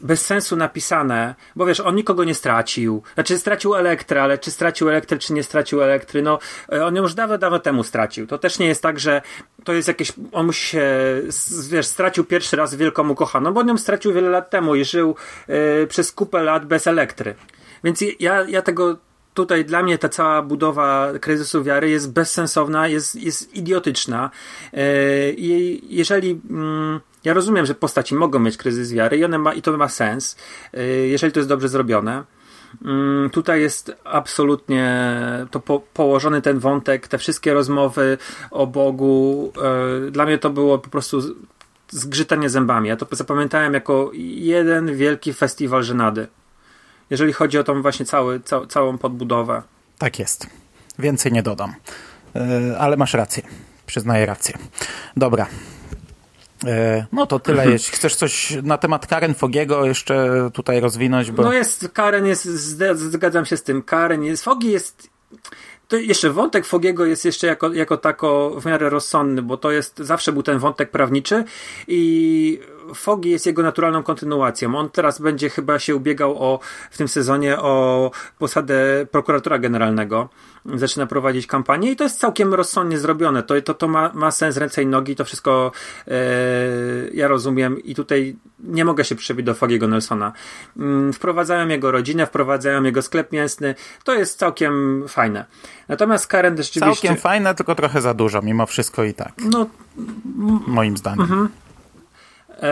[0.00, 3.02] bez sensu napisane, bo wiesz, on nikogo nie stracił.
[3.14, 6.38] Znaczy stracił elektrę, ale czy stracił elektrę, czy nie stracił elektry, no
[6.72, 8.26] e, on ją już dawno, dawno temu stracił.
[8.26, 9.22] To też nie jest tak, że
[9.64, 10.86] to jest jakieś, on musi się,
[11.70, 15.16] wiesz, stracił pierwszy raz wielką ukochaną, bo on ją stracił wiele lat temu i żył
[15.48, 17.34] e, przez kupę lat bez elektry.
[17.84, 18.96] Więc ja, ja tego
[19.34, 24.30] tutaj dla mnie ta cała budowa kryzysu wiary jest bezsensowna, jest, jest idiotyczna.
[24.72, 24.80] Yy,
[25.36, 26.40] I jeżeli.
[26.50, 29.88] mm, Ja rozumiem, że postaci mogą mieć kryzys wiary i, one ma, i to ma
[29.88, 30.36] sens,
[30.72, 32.24] yy, jeżeli to jest dobrze zrobione.
[32.84, 35.06] Mm, Tutaj jest absolutnie
[35.50, 38.18] to po, położony ten wątek, te wszystkie rozmowy
[38.50, 39.52] o Bogu.
[40.04, 41.20] yy, Dla mnie to było po prostu
[41.90, 42.88] zgrzytanie zębami.
[42.88, 46.26] Ja to zapamiętałem jako jeden wielki festiwal żenady
[47.10, 49.62] jeżeli chodzi o tą właśnie cały, ca, całą podbudowę.
[49.98, 50.46] Tak jest.
[50.98, 51.74] Więcej nie dodam.
[52.36, 53.42] E, ale masz rację.
[53.86, 54.54] Przyznaję rację.
[55.16, 55.46] Dobra.
[56.66, 57.70] E, No to tyle.
[57.70, 62.44] Jeśli chcesz coś na temat Karen Fogiego jeszcze tutaj rozwinąć, bo No jest, Karen jest,
[62.96, 65.08] zgadzam się z tym, Karen jest, Fogi jest,
[65.88, 69.98] to jeszcze wątek Fogiego jest jeszcze jako, jako tako w miarę rozsądny, bo to jest,
[69.98, 71.44] zawsze był ten wątek prawniczy
[71.88, 72.60] i
[72.94, 74.78] Fogi jest jego naturalną kontynuacją.
[74.78, 80.28] On teraz będzie chyba się ubiegał o, w tym sezonie o posadę prokuratora generalnego.
[80.74, 83.42] Zaczyna prowadzić kampanię i to jest całkiem rozsądnie zrobione.
[83.42, 85.72] To, to, to ma, ma sens ręce i nogi, to wszystko
[86.08, 86.12] e,
[87.12, 90.32] ja rozumiem i tutaj nie mogę się przebić do Fogiego Nelsona.
[90.76, 93.74] Mm, wprowadzają jego rodzinę, wprowadzają jego sklep mięsny.
[94.04, 95.44] To jest całkiem fajne.
[95.88, 97.08] Natomiast Karen rzeczywiście...
[97.08, 99.32] Całkiem fajne, tylko trochę za dużo, mimo wszystko i tak.
[99.44, 99.66] No,
[100.66, 101.20] moim zdaniem.
[101.20, 101.48] Mhm.
[102.62, 102.68] E,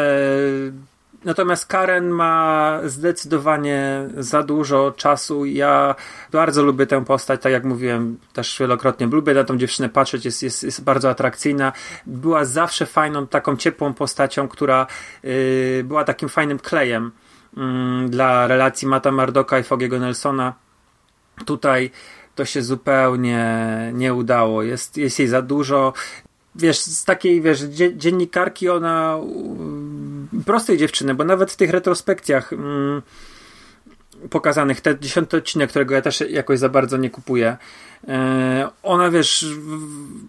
[1.25, 5.45] natomiast Karen ma zdecydowanie za dużo czasu.
[5.45, 5.95] Ja
[6.33, 9.07] bardzo lubię tę postać, tak jak mówiłem też wielokrotnie.
[9.07, 11.73] Lubię na tą dziewczynę patrzeć, jest, jest, jest bardzo atrakcyjna.
[12.07, 14.87] Była zawsze fajną, taką ciepłą postacią, która
[15.25, 17.13] y, była takim fajnym klejem
[17.57, 17.61] y,
[18.09, 20.55] dla relacji Mata Mardoka i Fogiego Nelsona.
[21.45, 21.91] Tutaj
[22.35, 23.57] to się zupełnie
[23.95, 24.63] nie udało.
[24.63, 25.93] Jest, jest jej za dużo
[26.55, 27.61] wiesz, z takiej, wiesz,
[27.97, 29.19] dziennikarki ona
[30.47, 33.03] prostej dziewczyny, bo nawet w tych retrospekcjach mm,
[34.31, 37.57] pokazanych, te dziesiąty odcinek, którego ja też jakoś za bardzo nie kupuję,
[38.09, 39.47] e, ona, wiesz,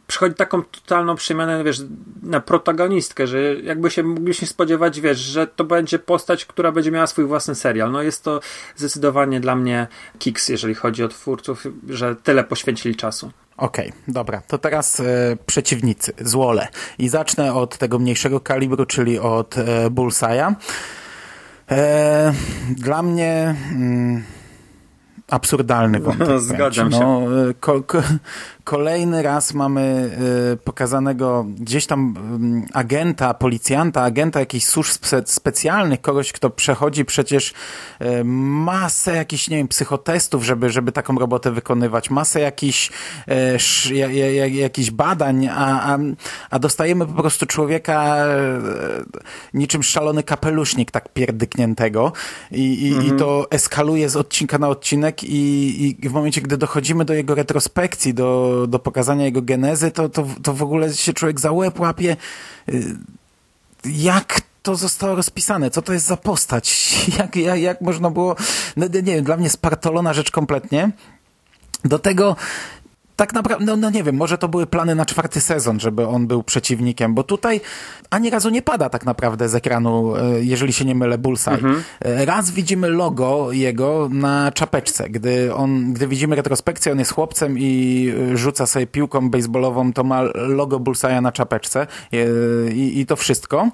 [0.08, 1.82] przychodzi taką totalną przemianę, wiesz,
[2.24, 7.08] na protagonistkę, że jakby się mogliśmy spodziewać, wiesz, że to będzie postać, która będzie miała
[7.08, 7.92] swój własny serial.
[7.92, 8.40] No jest to
[8.76, 9.88] zdecydowanie dla mnie
[10.20, 13.32] kiks, jeżeli chodzi o twórców, że tyle poświęcili czasu.
[13.58, 14.42] Okej, okay, dobra.
[14.48, 15.04] To teraz e,
[15.46, 16.68] przeciwnicy, złole.
[16.98, 20.56] I zacznę od tego mniejszego kalibru, czyli od e, Bullseye'a.
[21.72, 22.34] E,
[22.70, 23.56] dla mnie...
[23.72, 24.24] Mm,
[25.30, 26.40] absurdalny wątek.
[26.50, 27.00] Zgadzam się.
[27.00, 28.02] No, e, ko, ko,
[28.64, 30.12] kolejny raz mamy
[30.54, 32.14] y, pokazanego gdzieś tam
[32.70, 37.54] y, agenta, policjanta, agenta jakichś służb spe specjalnych, kogoś, kto przechodzi przecież
[38.02, 42.92] y, masę jakichś, nie wiem, psychotestów, żeby, żeby taką robotę wykonywać, masę jakichś,
[44.52, 46.00] jakichś badań, a, a,
[46.50, 48.16] a dostajemy po prostu człowieka
[49.54, 52.12] niczym szalony kapelusznik tak pierdykniętego
[52.52, 53.16] i, i, mhm.
[53.16, 57.36] i to eskaluje z odcinka na odcinek i, i w momencie, gdy dochodzimy do jego
[57.36, 61.80] retrospekcji, do do, pokazania jego genezy, to, to, to w ogóle się człowiek za łeb
[61.80, 62.18] łapie.
[62.70, 62.96] Y,
[63.86, 65.72] jak to zostało rozpisane?
[65.72, 66.94] Co to jest za postać?
[67.20, 68.36] Jak, jak, jak można było...
[68.78, 70.92] No, nie wiem, dla mnie spartolona rzecz kompletnie.
[71.86, 72.36] Do tego
[73.16, 76.28] tak naprawdę, no, no, nie wiem, może to były plany na czwarty sezon, żeby on
[76.28, 77.62] był przeciwnikiem, bo tutaj
[78.10, 81.54] ani razu nie pada tak naprawdę z ekranu, e, jeżeli się nie mylę, Bullseye.
[81.58, 81.84] Mhm.
[82.00, 85.10] E, raz widzimy logo jego na czapeczce.
[85.10, 90.04] Gdy on, gdy widzimy retrospekcję, on jest chłopcem i e, rzuca sobie piłką baseballową, to
[90.04, 91.88] ma logo Bullseye'a na czapeczce
[92.74, 93.70] i, i to wszystko.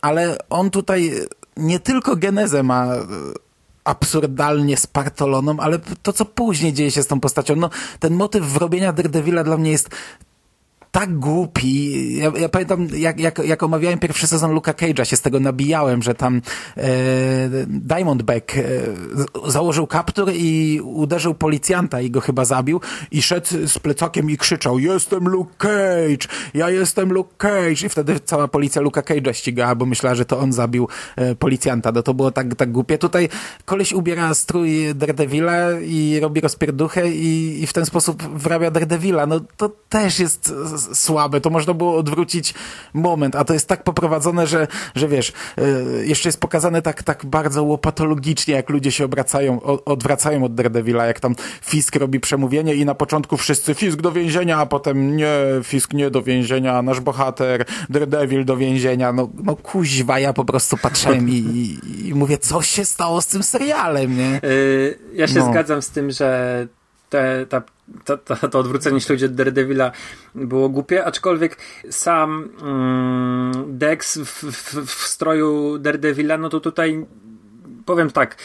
[0.00, 1.12] Ale on tutaj
[1.56, 2.86] nie tylko genezę ma
[3.84, 8.92] absurdalnie spartoloną, ale to, co później dzieje się z tą postacią, no ten motyw wrobienia
[8.92, 9.90] Daredevila dla mnie jest
[10.92, 12.16] tak głupi.
[12.16, 16.02] Ja, ja pamiętam, jak, jak, jak omawiałem pierwszy sezon Luka Cage'a, się z tego nabijałem,
[16.02, 16.42] że tam
[16.76, 16.82] e,
[17.66, 18.62] Diamondback e,
[19.46, 24.78] założył kaptur i uderzył policjanta i go chyba zabił i szedł z plecakiem i krzyczał
[24.78, 29.86] jestem Luke Cage, ja jestem Luke Cage i wtedy cała policja Luka Cage'a ścigała, bo
[29.86, 31.92] myślała, że to on zabił e, policjanta.
[31.92, 32.98] No to było tak, tak głupie.
[32.98, 33.28] Tutaj
[33.64, 39.26] koleś ubiera strój Daredevila i robi rozpierduchę i, i w ten sposób wrabia Daredevila.
[39.26, 40.54] No to też jest
[40.92, 42.54] słabe, to można było odwrócić
[42.94, 45.62] moment, a to jest tak poprowadzone, że, że wiesz, e,
[46.06, 51.20] jeszcze jest pokazane tak, tak bardzo łopatologicznie, jak ludzie się obracają, odwracają od Daredevila, jak
[51.20, 55.92] tam Fisk robi przemówienie i na początku wszyscy Fisk do więzienia, a potem nie, Fisk
[55.92, 61.28] nie do więzienia, nasz bohater, Daredevil do więzienia, no, no kuźwa, ja po prostu patrzyłem
[61.28, 64.40] i, i, i mówię, co się stało z tym serialem, nie?
[64.42, 65.50] Yy, ja się no.
[65.50, 66.66] zgadzam z tym, że
[67.10, 67.62] te, ta,
[68.04, 69.92] to, to, to odwrócenie się ludzi od Daredevila
[70.34, 71.56] było głupie, aczkolwiek
[71.90, 77.06] sam mm, Dex w, w, w stroju Daredevila, no to tutaj
[77.84, 78.36] powiem tak,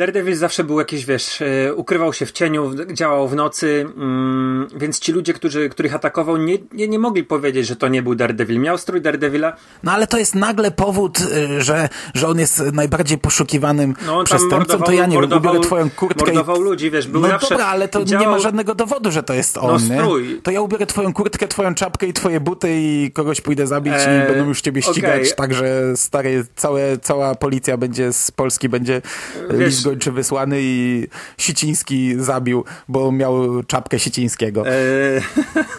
[0.00, 4.98] Daredevil zawsze był jakiś, wiesz, e, ukrywał się w cieniu, działał w nocy, mm, więc
[4.98, 8.60] ci ludzie, którzy, których atakował, nie, nie, nie mogli powiedzieć, że to nie był Daredevil.
[8.60, 9.56] Miał strój Daredevila.
[9.82, 14.78] No ale to jest nagle powód, e, że, że on jest najbardziej poszukiwanym no, przestępcą,
[14.78, 16.24] to ja nie mordował, ubiorę twoją kurtkę.
[16.24, 16.64] Mordował i...
[16.64, 18.26] ludzi, wiesz, był No zawsze, dobra, ale to działał...
[18.26, 20.40] nie ma żadnego dowodu, że to jest on, no, strój.
[20.42, 24.24] To ja ubiorę twoją kurtkę, twoją czapkę i twoje buty i kogoś pójdę zabić eee,
[24.24, 25.34] i będą już ciebie ścigać, okay.
[25.36, 29.02] także stary, całe, cała policja będzie z Polski będzie
[29.50, 31.06] wiesz, gończy wysłany i
[31.38, 34.64] Siciński zabił, bo miał czapkę Sicińskiego.
[34.66, 35.20] Eee,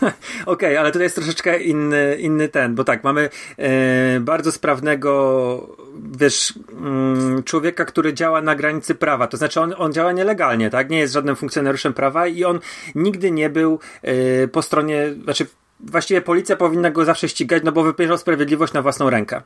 [0.02, 0.12] Okej,
[0.46, 5.82] okay, ale tutaj jest troszeczkę inny, inny ten, bo tak, mamy e, bardzo sprawnego
[6.18, 10.90] wiesz, mm, człowieka, który działa na granicy prawa, to znaczy on, on działa nielegalnie, tak?
[10.90, 12.60] Nie jest żadnym funkcjonariuszem prawa i on
[12.96, 15.46] nigdy nie był e, po stronie, znaczy
[15.80, 19.42] właściwie policja powinna go zawsze ścigać, no bo wypierzał sprawiedliwość na własną rękę.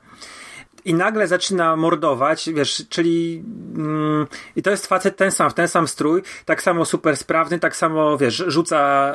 [0.85, 3.43] I nagle zaczyna mordować, wiesz, czyli
[3.75, 7.75] mm, i to jest facet ten sam, ten sam strój, tak samo super sprawny, tak
[7.75, 9.11] samo, wiesz, rzuca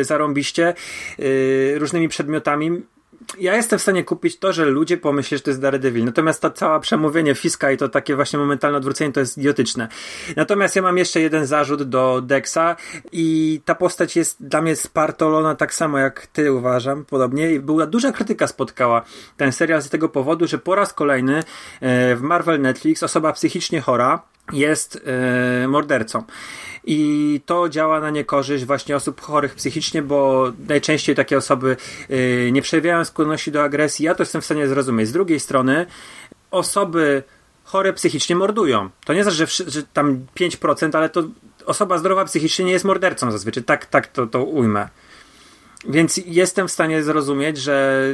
[0.00, 0.74] y, zarąbiście
[1.18, 2.82] y, różnymi przedmiotami
[3.38, 6.04] ja jestem w stanie kupić to, że ludzie pomyślą, że to jest Daredevil.
[6.04, 9.88] Natomiast to całe przemówienie Fiska i to takie właśnie momentalne odwrócenie to jest idiotyczne.
[10.36, 12.76] Natomiast ja mam jeszcze jeden zarzut do Dexa
[13.12, 17.52] i ta postać jest dla mnie spartolona tak samo jak ty uważam, podobnie.
[17.52, 19.02] I była duża krytyka spotkała
[19.36, 21.42] ten serial z tego powodu, że po raz kolejny
[21.80, 25.02] e, w Marvel Netflix osoba psychicznie chora jest
[25.60, 26.22] yy, mordercą.
[26.84, 31.76] I to działa na niekorzyść właśnie osób chorych psychicznie, bo najczęściej takie osoby
[32.08, 34.04] yy, nie przejawiają skłonności do agresji.
[34.04, 35.08] Ja to jestem w stanie zrozumieć.
[35.08, 35.86] Z drugiej strony,
[36.50, 37.22] osoby
[37.64, 38.90] chore psychicznie mordują.
[39.04, 41.22] To nie znaczy, że, że tam 5%, ale to
[41.66, 43.64] osoba zdrowa psychicznie nie jest mordercą zazwyczaj.
[43.64, 44.88] Tak, tak to, to ujmę.
[45.88, 48.06] Więc jestem w stanie zrozumieć, że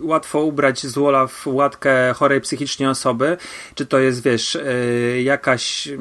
[0.00, 3.36] łatwo ubrać z Wola w łatkę chorej psychicznie osoby,
[3.74, 5.86] czy to jest, wiesz, yy, jakaś.
[5.86, 5.98] Yy,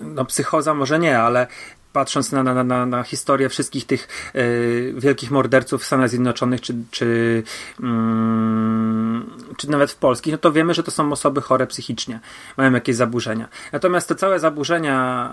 [0.00, 1.46] no, psychoza może nie, ale
[1.92, 6.74] patrząc na, na, na, na historię wszystkich tych y, wielkich morderców w Stanach Zjednoczonych, czy,
[6.90, 7.42] czy,
[7.80, 12.20] mm, czy nawet w Polsce, no to wiemy, że to są osoby chore psychicznie,
[12.56, 13.48] mają jakieś zaburzenia.
[13.72, 15.30] Natomiast te całe zaburzenia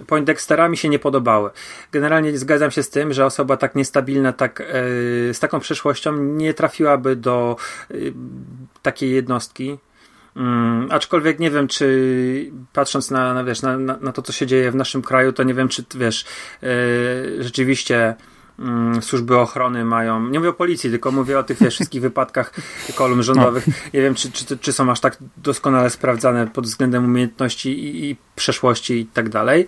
[0.00, 1.50] y, Poindextera mi się nie podobały.
[1.92, 4.64] Generalnie zgadzam się z tym, że osoba tak niestabilna, tak, y,
[5.34, 7.56] z taką przeszłością nie trafiłaby do
[8.82, 9.78] takiej jednostki,
[10.36, 14.70] Mm, aczkolwiek nie wiem, czy patrząc na, na wiesz, na, na, to, co się dzieje
[14.70, 16.24] w naszym kraju, to nie wiem, czy wiesz,
[16.62, 16.68] yy,
[17.40, 18.14] rzeczywiście
[18.58, 22.54] mm, służby ochrony mają, nie mówię o policji, tylko mówię o tych wiesz, wszystkich wypadkach
[22.94, 23.66] kolumn rządowych.
[23.66, 23.72] No.
[23.94, 28.16] Nie wiem, czy, czy, czy są aż tak doskonale sprawdzane pod względem umiejętności i, i
[28.36, 29.66] przeszłości i tak dalej.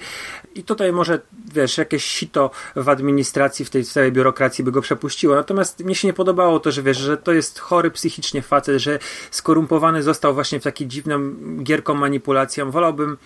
[0.55, 1.20] I tutaj może,
[1.55, 5.35] wiesz, jakieś sito w administracji, w tej całej biurokracji by go przepuściło.
[5.35, 8.98] Natomiast mnie się nie podobało to, że wiesz, że to jest chory psychicznie facet, że
[9.31, 12.70] skorumpowany został właśnie w taki dziwną gierką manipulacją.
[12.70, 13.16] Wolałbym,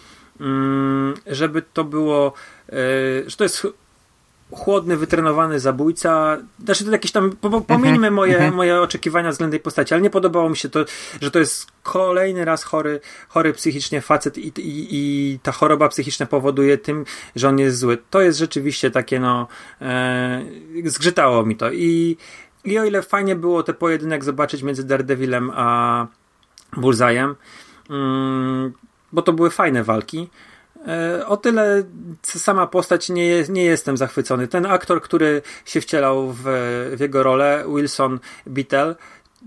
[0.41, 2.33] mm, żeby to było,
[2.69, 3.67] yy, że to jest
[4.55, 6.39] chłodny, wytrenowany zabójca.
[6.65, 7.31] Znaczy, to jakieś tam.
[7.41, 8.55] Po, pomieńmy mhm, moje, mhm.
[8.55, 10.85] moje oczekiwania względem tej postaci, ale nie podobało mi się to,
[11.21, 16.27] że to jest kolejny raz chory, chory psychicznie facet i, i, i ta choroba psychiczna
[16.27, 17.05] powoduje tym,
[17.37, 17.99] że on jest zły.
[18.11, 19.49] To jest rzeczywiście takie, no.
[19.81, 20.43] E,
[20.85, 21.73] zgrzytało mi to.
[21.73, 22.17] I,
[22.65, 26.07] I o ile fajnie było ten pojedynek zobaczyć między Daredevilem a
[26.77, 27.35] Bullseye'em,
[27.91, 28.73] mm,
[29.13, 30.29] bo to były fajne walki
[31.27, 31.83] o tyle
[32.23, 34.49] sama postać nie, nie jestem zachwycony.
[34.49, 36.43] Ten aktor, który się wcielał w,
[36.97, 38.95] w jego rolę, Wilson Beatle,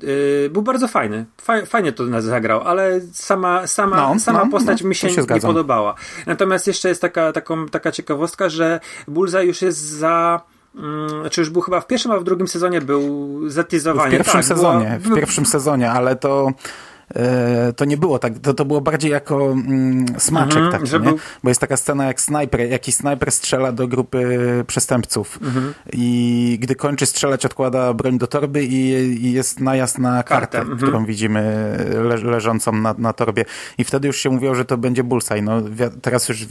[0.04, 1.26] Yy, był bardzo fajny.
[1.66, 5.42] Fajnie to zagrał, ale sama, sama, no, sama no, postać no, mi się, się nie
[5.42, 5.96] podobała.
[6.26, 10.42] Natomiast jeszcze jest taka, taką, taka ciekawostka, że Bullseye już jest za.
[10.76, 14.10] Hmm, znaczy już był chyba w pierwszym, a w drugim sezonie był zatyzowany.
[14.10, 16.95] W pierwszym tak, sezonie, była, w pierwszym sezonie, ale to E,
[17.76, 21.14] to nie było tak, to, to było bardziej jako mm, smaczek mhm, taki, żeby...
[21.44, 25.74] bo jest taka scena jak snajper, jakiś snajper strzela do grupy przestępców mhm.
[25.94, 28.90] i gdy kończy strzelać odkłada broń do torby i,
[29.26, 30.78] i jest najazd na kartę, mhm.
[30.78, 31.42] którą widzimy
[32.04, 33.46] le, leżącą na, na torbie
[33.78, 35.42] i wtedy już się mówiło, że to będzie Bullseye.
[35.42, 35.62] No,
[36.02, 36.48] teraz już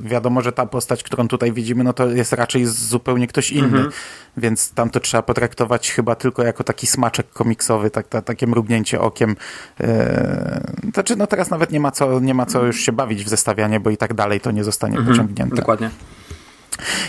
[0.00, 3.90] wiadomo, że ta postać, którą tutaj widzimy, no to jest raczej zupełnie ktoś inny, mhm.
[4.36, 9.00] więc tam to trzeba potraktować chyba tylko jako taki smaczek komiksowy, tak, ta, takie mrugnięcie
[9.00, 9.36] okiem.
[9.84, 13.28] Eee, znaczy, no teraz nawet nie ma, co, nie ma co już się bawić w
[13.28, 15.16] zestawianie, bo i tak dalej to nie zostanie mhm.
[15.16, 15.56] pociągnięte.
[15.56, 15.90] Dokładnie.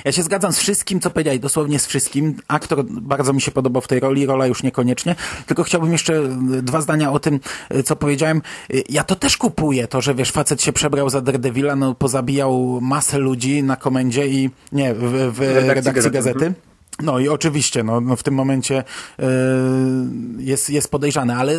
[0.06, 2.36] Ja się zgadzam z wszystkim, co powiedziałeś, dosłownie z wszystkim.
[2.48, 5.16] Aktor bardzo mi się podobał w tej roli, rola już niekoniecznie.
[5.46, 6.22] Tylko chciałbym jeszcze
[6.62, 7.40] dwa zdania o tym,
[7.86, 8.42] co powiedziałem.
[8.90, 13.18] Ja to też kupuję, to, że wiesz, facet się przebrał za Daredevila, no pozabijał masę
[13.18, 15.02] ludzi na komendzie i nie, w,
[15.34, 16.46] w redakcji, redakcji gazety.
[16.46, 16.75] Mhm.
[17.02, 18.84] No i oczywiście, no, no w tym momencie
[19.20, 19.26] yy,
[20.38, 21.54] jest, jest podejrzane, ale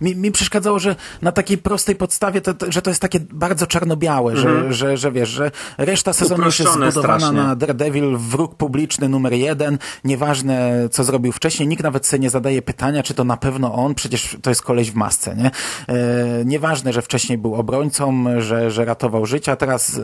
[0.00, 3.66] mi, mi przeszkadzało, że na takiej prostej podstawie, to, to, że to jest takie bardzo
[3.66, 4.48] czarno-białe, mm -hmm.
[4.48, 4.72] że, mhm.
[4.72, 7.32] że, że wiesz, że reszta sezonu jest zbudowana strasznie.
[7.32, 12.62] na Daredevil, wróg publiczny numer jeden, nieważne co zrobił wcześniej, nikt nawet sobie nie zadaje
[12.62, 15.50] pytania, czy to na pewno on, przecież to jest koleś w masce, nie?
[15.88, 20.00] Yy, nieważne, że wcześniej był obrońcą, że, że ratował życia, teraz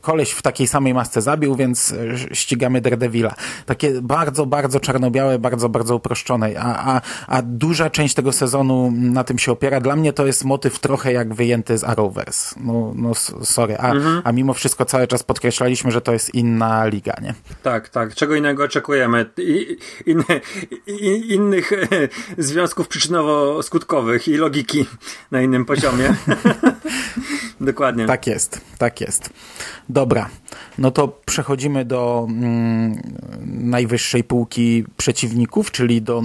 [0.00, 1.94] koleś w takiej samej masce zabił, więc
[2.32, 3.34] ścigamy Daredevila.
[3.66, 9.24] Takie bardzo, bardzo czarno-białe, bardzo, bardzo uproszczone, a, a, a duża część tego sezonu na
[9.24, 9.80] tym się opiera.
[9.80, 12.60] Dla mnie to jest motyw trochę jak wyjęty z Arrowverse.
[12.60, 14.22] No, no sorry, a, mhm.
[14.24, 17.34] a mimo wszystko cały czas podkreślaliśmy, że to jest inna liga, nie?
[17.62, 18.14] Tak, tak.
[18.14, 19.26] Czego innego oczekujemy?
[19.38, 19.78] I,
[21.28, 21.72] innych
[22.38, 24.86] związków przyczynowo-skutkowych i logiki
[25.30, 26.14] na innym poziomie.
[27.60, 28.06] Dokładnie.
[28.06, 29.30] Tak jest, tak jest.
[29.88, 30.28] Dobra,
[30.78, 33.02] no to przechodzimy do mm,
[33.46, 36.22] najwyższej półki przeciwników, czyli do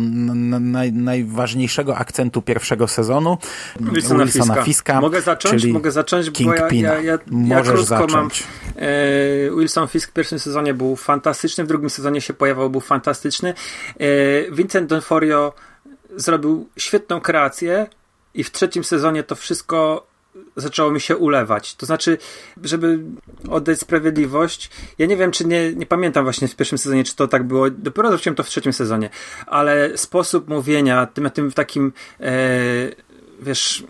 [0.60, 3.38] naj, najważniejszego akcentu pierwszego sezonu.
[3.80, 4.64] Wilsona, Wilsona Fiska.
[4.64, 5.02] Fiska.
[5.02, 5.62] Mogę zacząć?
[5.62, 8.14] Czyli Mogę zacząć, bo ja, ja, ja, Możesz zacząć.
[8.14, 8.30] mam.
[8.76, 13.54] E, Wilson Fisk w pierwszym sezonie był fantastyczny, w drugim sezonie się pojawiał, był fantastyczny.
[14.00, 15.52] E, Vincent D'Onofrio
[16.16, 17.88] zrobił świetną kreację
[18.34, 20.08] i w trzecim sezonie to wszystko
[20.56, 21.76] zaczęło mi się ulewać.
[21.76, 22.18] To znaczy,
[22.64, 23.00] żeby
[23.50, 27.28] oddać sprawiedliwość, ja nie wiem, czy nie, nie pamiętam właśnie w pierwszym sezonie, czy to
[27.28, 29.10] tak było, dopiero zobaczyłem to w trzecim sezonie,
[29.48, 32.34] ale sposób mówienia, tym, tym takim, e,
[33.40, 33.84] wiesz,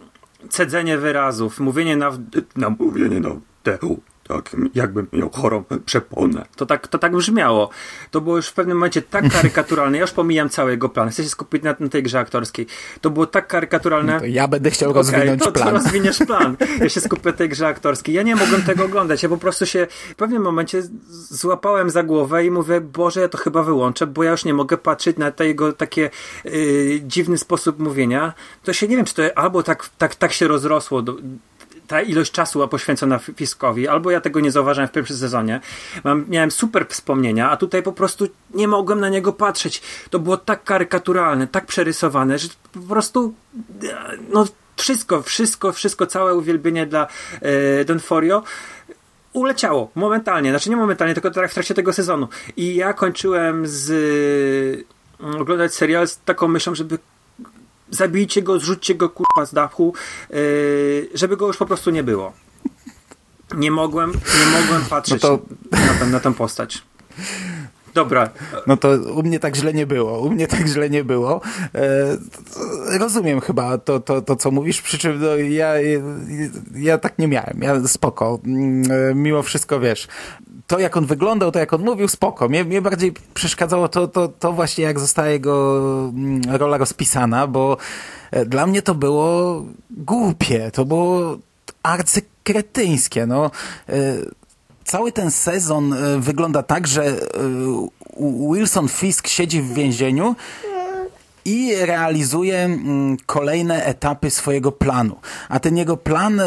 [0.50, 2.12] cedzenie wyrazów, mówienie na,
[2.56, 3.30] na mówienie na
[3.64, 6.46] tehu, tak, jakbym miał chorą przeponę.
[6.56, 7.70] To tak, to tak brzmiało.
[8.12, 9.98] To było już w pewnym momencie tak karykaturalne.
[9.98, 11.10] Ja już pomijam cały jego plan.
[11.10, 12.68] Chcę się skupić na, na tej grze aktorskiej.
[13.02, 14.18] To było tak karykaturalne.
[14.20, 15.68] No ja będę chciał okay, rozwinąć to, plan.
[15.68, 16.58] To rozwiniesz plan.
[16.80, 18.16] Ja się skupię na tej grze aktorskiej.
[18.16, 19.24] Ja nie mogłem tego oglądać.
[19.24, 20.84] Ja po prostu się w pewnym momencie
[21.30, 24.78] złapałem za głowę i mówię, Boże, ja to chyba wyłączę, bo ja już nie mogę
[24.78, 26.10] patrzeć na tego takie
[26.46, 28.34] yy, dziwny sposób mówienia.
[28.64, 31.16] To się nie wiem, czy to albo tak, tak, tak się rozrosło do,
[31.88, 35.60] ta ilość czasu poświęcona Fiskowi, albo ja tego nie zauważyłem w pierwszym sezonie.
[36.04, 39.82] Mam, miałem super wspomnienia, a tutaj po prostu nie mogłem na niego patrzeć.
[40.10, 43.34] To było tak karykaturalne, tak przerysowane, że po prostu
[44.30, 44.46] no
[44.76, 47.08] wszystko, wszystko, wszystko, całe uwielbienie dla
[47.42, 48.44] e, Donforio
[49.34, 52.28] uleciało momentalnie, znaczy nie momentalnie, tylko w trakcie tego sezonu.
[52.58, 53.92] I ja kończyłem z
[55.20, 57.00] mm, oglądać serial z taką myślą, żeby
[57.90, 59.94] zabijcie go, zrzućcie go kurwa z dachu,
[60.30, 62.34] yy, żeby go już po prostu nie było.
[63.58, 65.46] Nie mogłem, nie mogłem patrzeć no to...
[65.72, 66.84] na, tę, na tę postać.
[67.96, 68.30] Dobra.
[68.68, 70.20] No to u mnie tak źle nie było.
[70.20, 71.42] U mnie tak źle nie było.
[71.76, 72.18] E,
[73.00, 75.74] rozumiem chyba to, to, to, co mówisz, przy czym no, ja,
[76.76, 77.60] ja tak nie miałem.
[77.62, 78.40] Ja spoko.
[78.46, 80.08] Mm, e, mimo wszystko, wiesz,
[80.68, 82.50] to jak on wyglądał, to jak on mówił, spoko.
[82.50, 87.78] Mnie, mnie bardziej przeszkadzało to, to, to właśnie jak została jego mm, rola rozpisana, bo
[88.32, 91.38] e, dla mnie to było głupie, to było
[91.84, 93.26] arcykretyńskie.
[93.26, 93.52] No.
[93.90, 93.94] E,
[94.84, 97.16] cały ten sezon e, wygląda tak, że
[98.52, 100.36] Wilson Fisk siedzi w więzieniu
[101.46, 105.16] i realizuje mm, kolejne etapy swojego planu.
[105.50, 106.46] A ten jego plan e,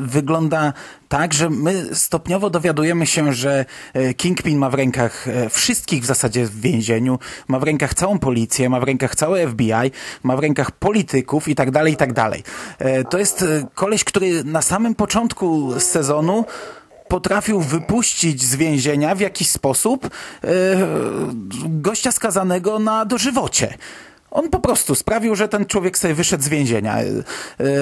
[0.00, 0.72] wygląda
[1.08, 6.06] tak, że my stopniowo dowiadujemy się, że e, Kingpin ma w rękach e, wszystkich w
[6.06, 9.90] zasadzie w więzieniu, ma w rękach całą policję, ma w rękach całe FBI,
[10.22, 12.42] ma w rękach polityków i tak dalej, i tak dalej.
[13.10, 16.44] To jest koleś, który na samym początku sezonu
[17.08, 20.10] potrafił wypuścić z więzienia w jakiś sposób
[21.64, 23.74] gościa skazanego na dożywocie.
[24.30, 26.96] On po prostu sprawił, że ten człowiek sobie wyszedł z więzienia.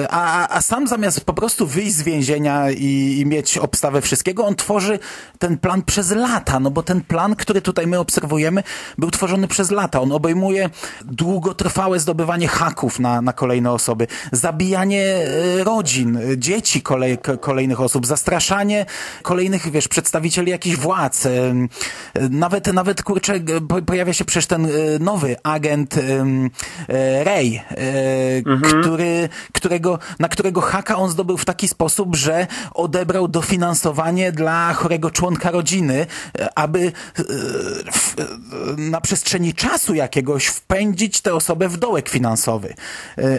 [0.09, 4.55] A, a sam zamiast po prostu wyjść z więzienia i, i, mieć obstawę wszystkiego, on
[4.55, 4.99] tworzy
[5.39, 6.59] ten plan przez lata.
[6.59, 8.63] No bo ten plan, który tutaj my obserwujemy,
[8.97, 10.01] był tworzony przez lata.
[10.01, 10.69] On obejmuje
[11.05, 18.85] długotrwałe zdobywanie haków na, na kolejne osoby, zabijanie e, rodzin, dzieci kolej, kolejnych osób, zastraszanie
[19.21, 21.27] kolejnych, wiesz, przedstawicieli jakichś władz.
[22.29, 23.33] Nawet, nawet kurczę,
[23.85, 24.67] pojawia się przecież ten
[24.99, 26.38] nowy agent E,
[27.23, 28.81] Ray, e, mhm.
[28.81, 35.11] który, którego, na którego haka on zdobył w taki sposób, że odebrał dofinansowanie dla chorego
[35.11, 36.07] członka rodziny,
[36.39, 36.91] e, aby
[37.93, 38.15] w,
[38.77, 42.73] na przestrzeni czasu jakiegoś wpędzić tę osobę w dołek finansowy.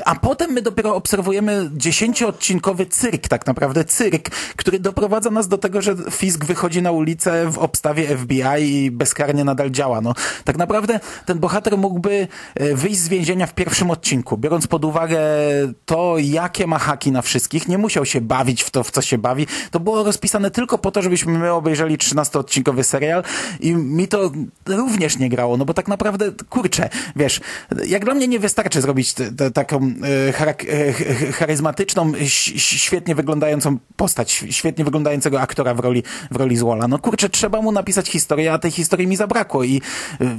[0.05, 5.83] A potem my dopiero obserwujemy dziesięcioodcinkowy cyrk, tak naprawdę cyrk, który doprowadza nas do tego,
[5.83, 10.01] że Fisk wychodzi na ulicę w obstawie FBI i bezkarnie nadal działa.
[10.01, 12.29] No, tak naprawdę ten bohater mógłby
[12.75, 15.21] wyjść wyjść z więzienia w pierwszym odcinku, biorąc pod uwagę
[15.85, 19.19] to, jakie ma haki na wszystkich, nie musiał się bawić w to, w co się
[19.19, 19.47] bawi.
[19.71, 23.23] To było rozpisane tylko po to, żebyśmy my obejrzeli 13-odcinkowy serial
[23.61, 24.33] i mi to
[24.67, 27.41] również nie grało, no bo tak naprawdę, kurczę, wiesz,
[27.87, 29.15] jak dla mnie nie wystarczy zrobić
[29.55, 29.93] taką
[30.31, 30.93] e, e,
[31.33, 32.13] charyzmatyczną,
[32.57, 36.89] świetnie wyglądającą postać, świetnie wyglądającego aktora w roli, w roli Złola.
[36.89, 39.83] No kurczę, trzeba mu napisać historię, a tej historii mi zabrakło i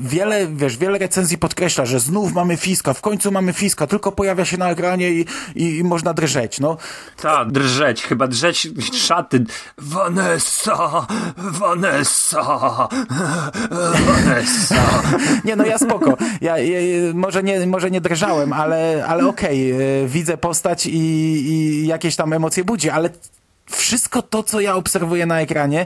[0.01, 4.12] wiele, wiesz, wiele recenzji podkreśla, że znów ma mamy Fiska, w końcu mamy Fiska, tylko
[4.12, 5.25] pojawia się na ekranie i,
[5.56, 6.77] i, i można drżeć, no.
[7.21, 9.43] Tak, drżeć, chyba drżeć szaty.
[9.77, 12.88] Vanessa, Vanessa,
[14.06, 15.01] Vanessa.
[15.45, 16.17] nie, no ja spoko.
[16.41, 16.80] Ja, ja,
[17.13, 22.33] może, nie, może nie drżałem, ale, ale okej, okay, widzę postać i, i jakieś tam
[22.33, 23.10] emocje budzi, ale
[23.72, 25.86] wszystko to, co ja obserwuję na ekranie,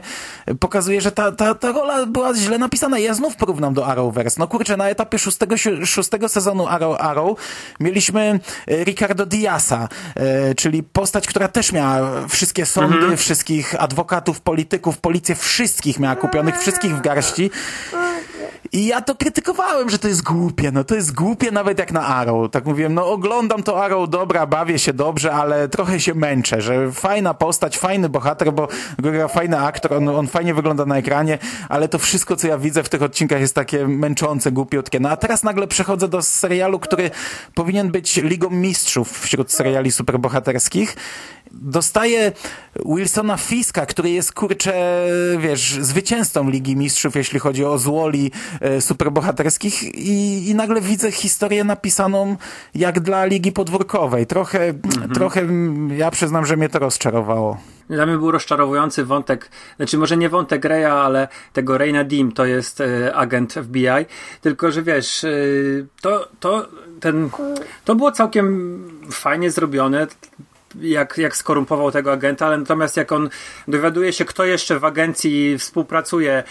[0.60, 2.98] pokazuje, że ta, ta, ta rola była źle napisana.
[2.98, 4.36] Ja znów porównam do Arrowverse.
[4.40, 7.38] No kurczę, na etapie szóstego, szóstego sezonu Arrow, Arrow
[7.80, 13.16] mieliśmy e, Ricardo Diasa, e, czyli postać, która też miała wszystkie sądy, mhm.
[13.16, 17.50] wszystkich adwokatów, polityków, policję, wszystkich miała kupionych, wszystkich w garści.
[18.72, 22.06] I ja to krytykowałem, że to jest głupie, no to jest głupie nawet jak na
[22.06, 22.50] Arrow.
[22.50, 26.92] Tak mówiłem, no oglądam to Arrow, dobra, bawię się dobrze, ale trochę się męczę, że
[26.92, 31.38] fajna postać, fajny bohater, bo gra fajny aktor, on, on fajnie wygląda na ekranie,
[31.68, 35.00] ale to wszystko, co ja widzę w tych odcinkach jest takie męczące, głupiutkie.
[35.00, 37.10] No a teraz nagle przechodzę do serialu, który
[37.54, 40.96] powinien być ligą mistrzów wśród seriali superbohaterskich
[41.52, 42.32] dostaje
[42.84, 45.06] Wilsona Fiska, który jest, kurczę,
[45.38, 51.64] wiesz, zwycięzcą Ligi Mistrzów, jeśli chodzi o złoli e, superbohaterskich i, i nagle widzę historię
[51.64, 52.36] napisaną
[52.74, 54.26] jak dla Ligi Podwórkowej.
[54.26, 55.10] Trochę, mhm.
[55.10, 55.46] trochę,
[55.96, 57.58] ja przyznam, że mnie to rozczarowało.
[57.90, 62.46] Dla mnie był rozczarowujący wątek, znaczy może nie wątek Reya, ale tego Reyna Dim, to
[62.46, 64.06] jest e, agent FBI,
[64.40, 65.28] tylko że wiesz, e,
[66.00, 66.68] to, to,
[67.00, 67.30] ten,
[67.84, 68.78] to było całkiem
[69.10, 70.06] fajnie zrobione,
[70.80, 73.28] jak, jak skorumpował tego agenta, ale natomiast jak on
[73.68, 76.42] dowiaduje się, kto jeszcze w agencji współpracuje e,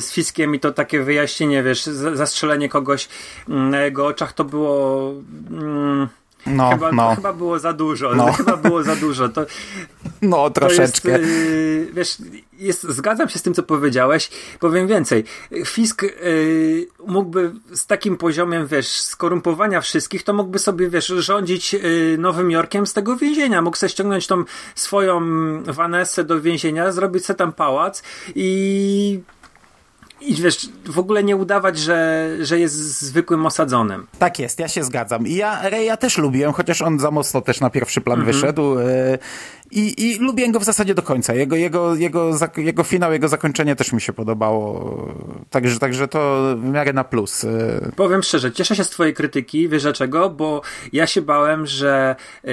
[0.00, 3.08] z Fiskiem i to takie wyjaśnienie, wiesz, zastrzelenie kogoś
[3.48, 5.14] mm, na jego oczach, to było...
[5.50, 6.08] Mm,
[6.46, 7.14] no, chyba, no.
[7.14, 8.14] chyba było za dużo.
[8.14, 8.32] No.
[8.38, 9.28] Chyba było za dużo.
[9.28, 9.46] To,
[10.22, 11.12] no, troszeczkę.
[11.12, 12.16] To jest, yy, wiesz,
[12.52, 14.30] jest, zgadzam się z tym, co powiedziałeś.
[14.60, 15.24] Powiem więcej.
[15.66, 22.16] Fisk yy, mógłby z takim poziomem, wiesz, skorumpowania wszystkich, to mógłby sobie, wiesz, rządzić yy,
[22.18, 23.62] Nowym Jorkiem z tego więzienia.
[23.62, 25.22] Mógł sobie ściągnąć tą swoją
[25.62, 28.02] Vanessę do więzienia, zrobić sobie tam pałac
[28.34, 29.20] i
[30.20, 34.06] i wiesz, w ogóle nie udawać, że, że jest zwykłym osadzonym.
[34.18, 35.26] Tak jest, ja się zgadzam.
[35.26, 38.36] I ja Reja też lubiłem, chociaż on za mocno też na pierwszy plan mhm.
[38.36, 38.78] wyszedł.
[38.78, 39.18] E,
[39.70, 41.34] I, I lubię go w zasadzie do końca.
[41.34, 45.08] Jego, jego, jego, jego finał, jego zakończenie też mi się podobało.
[45.50, 47.44] Także, także to w miarę na plus.
[47.44, 49.68] E, Powiem szczerze, cieszę się z twojej krytyki.
[49.68, 50.30] Wiesz dlaczego?
[50.30, 50.62] Bo
[50.92, 52.52] ja się bałem, że yy,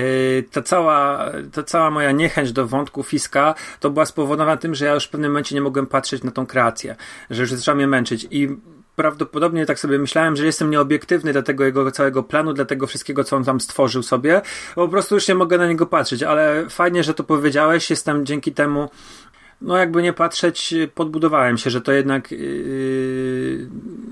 [0.51, 4.93] ta, cała, ta cała moja niechęć do wątku Fiska to była spowodowana tym, że ja
[4.93, 6.95] już w pewnym momencie nie mogłem patrzeć na tą kreację.
[7.30, 8.27] Że już zaczęła mnie męczyć.
[8.31, 8.49] I
[8.95, 13.23] prawdopodobnie tak sobie myślałem, że jestem nieobiektywny dla tego jego całego planu, dla tego wszystkiego,
[13.23, 14.41] co on tam stworzył sobie.
[14.75, 17.89] Po prostu już nie mogę na niego patrzeć, ale fajnie, że to powiedziałeś.
[17.89, 18.89] Jestem dzięki temu,
[19.61, 23.69] no jakby nie patrzeć, podbudowałem się, że to jednak yy,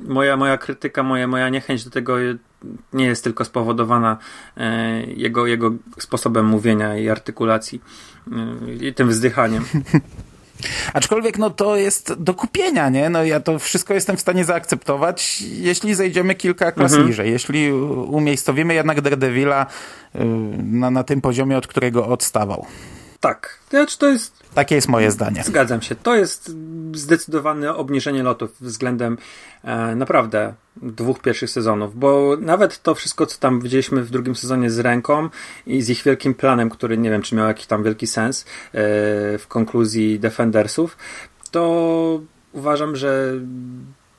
[0.07, 2.15] moja, moja krytyka, moja, moja niechęć do tego
[2.93, 4.17] nie jest tylko spowodowana
[4.57, 4.63] yy,
[5.13, 7.81] jego, jego sposobem mówienia i artykulacji
[8.27, 9.65] yy, i tym wzdychaniem.
[10.93, 13.09] Aczkolwiek no to jest do kupienia, nie?
[13.09, 17.09] No ja to wszystko jestem w stanie zaakceptować, jeśli zejdziemy kilka klas mhm.
[17.09, 17.31] niżej.
[17.31, 17.71] Jeśli
[18.07, 19.65] umiejscowimy jednak Daredevila
[20.15, 20.19] y,
[20.63, 22.65] na, na tym poziomie, od którego odstawał.
[23.23, 23.59] Tak.
[23.69, 24.43] Znaczy to jest...
[24.53, 25.43] Takie jest moje zdanie.
[25.43, 25.95] Zgadzam się.
[25.95, 26.55] To jest
[26.93, 29.17] zdecydowane obniżenie lotów względem
[29.63, 34.69] e, naprawdę dwóch pierwszych sezonów, bo nawet to wszystko, co tam widzieliśmy w drugim sezonie
[34.69, 35.29] z ręką
[35.67, 38.47] i z ich wielkim planem, który nie wiem, czy miał jakiś tam wielki sens e,
[39.37, 40.97] w konkluzji Defendersów,
[41.51, 42.21] to
[42.51, 43.33] uważam, że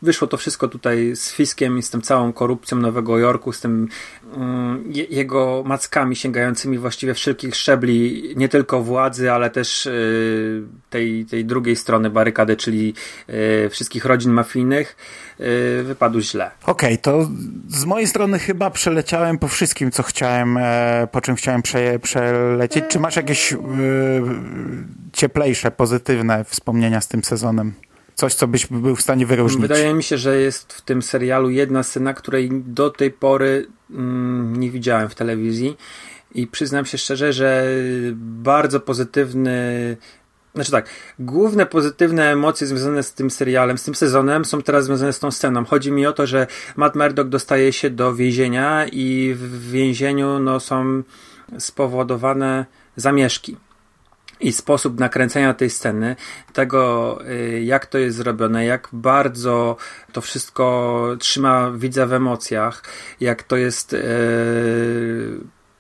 [0.05, 3.89] wyszło to wszystko tutaj z Fiskiem i z tym całą korupcją Nowego Jorku, z tym
[4.37, 11.25] mm, je, jego mackami sięgającymi właściwie wszelkich szczebli, nie tylko władzy, ale też y, tej,
[11.25, 12.95] tej drugiej strony barykady, czyli
[13.65, 14.97] y, wszystkich rodzin mafijnych,
[15.41, 16.51] y, wypadł źle.
[16.63, 17.29] Okej, okay, to
[17.69, 22.85] z mojej strony chyba przeleciałem po wszystkim, co chciałem, e, po czym chciałem prze, przelecieć.
[22.89, 23.55] Czy masz jakieś
[25.13, 27.73] cieplejsze, pozytywne wspomnienia z tym sezonem?
[28.15, 29.63] Coś, co byś był w stanie wyróżnić.
[29.63, 34.57] Wydaje mi się, że jest w tym serialu jedna scena, której do tej pory mm,
[34.57, 35.77] nie widziałem w telewizji.
[36.35, 37.67] I przyznam się szczerze, że
[38.15, 39.97] bardzo pozytywny
[40.55, 40.89] znaczy tak,
[41.19, 45.31] główne pozytywne emocje związane z tym serialem, z tym sezonem są teraz związane z tą
[45.31, 45.65] sceną.
[45.65, 46.47] Chodzi mi o to, że
[46.77, 51.03] Matt Murdock dostaje się do więzienia i w więzieniu no, są
[51.59, 53.57] spowodowane zamieszki
[54.41, 56.17] i sposób nakręcenia tej sceny,
[56.53, 59.77] tego y, jak to jest zrobione, jak bardzo
[60.13, 62.83] to wszystko trzyma widza w emocjach,
[63.21, 64.01] jak to jest yy,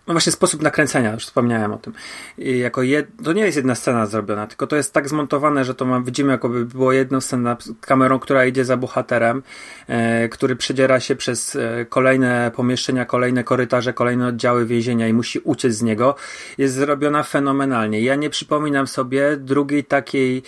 [0.06, 1.92] no właśnie sposób nakręcenia, już wspomniałem o tym.
[2.38, 3.06] I jako jed...
[3.24, 6.32] To nie jest jedna scena zrobiona, tylko to jest tak zmontowane, że to ma, widzimy
[6.32, 9.42] jakoby było jedną scenę kamerą, która idzie za bohaterem,
[9.86, 15.38] e, który przedziera się przez e, kolejne pomieszczenia, kolejne korytarze, kolejne oddziały więzienia i musi
[15.38, 16.14] uciec z niego.
[16.58, 18.00] Jest zrobiona fenomenalnie.
[18.00, 20.42] Ja nie przypominam sobie drugiej takiej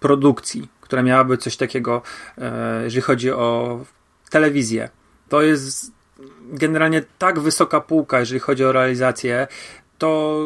[0.00, 2.02] produkcji, która miałaby coś takiego,
[2.38, 3.80] e, jeżeli chodzi o
[4.30, 4.88] telewizję.
[5.28, 5.99] To jest
[6.50, 9.48] generalnie tak wysoka półka, jeżeli chodzi o realizację.
[9.98, 10.40] to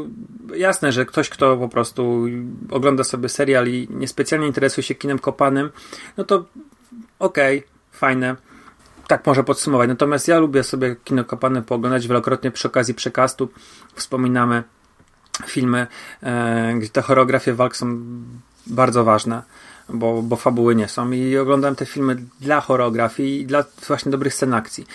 [0.54, 2.26] jasne, że ktoś, kto po prostu
[2.70, 5.70] ogląda sobie serial i niespecjalnie interesuje się kinem kopanym,
[6.16, 6.44] no to
[7.18, 8.36] okej, okay, fajne.
[9.06, 9.88] Tak może podsumować.
[9.88, 13.48] Natomiast ja lubię sobie kino kopane pooglądać wielokrotnie przy okazji przekastu.
[13.94, 14.62] Wspominamy
[15.46, 15.86] filmy,
[16.22, 17.98] e, gdzie te choreografie walk są
[18.66, 19.42] bardzo ważne
[19.88, 24.34] bo, bo fabuły nie są i oglądam te filmy dla choreografii i dla właśnie dobrych
[24.34, 24.86] scen akcji.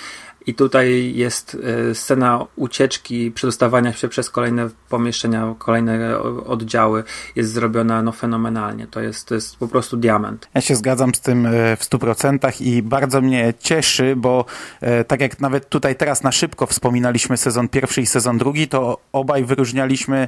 [0.47, 1.57] I tutaj jest
[1.89, 7.03] e, scena ucieczki, przedostawania się przez kolejne pomieszczenia, kolejne oddziały.
[7.35, 8.87] Jest zrobiona no, fenomenalnie.
[8.87, 10.47] To jest, to jest po prostu diament.
[10.53, 14.45] Ja się zgadzam z tym e, w 100% i bardzo mnie cieszy, bo
[14.81, 18.97] e, tak jak nawet tutaj teraz na szybko wspominaliśmy sezon pierwszy i sezon drugi, to
[19.13, 20.27] obaj wyróżnialiśmy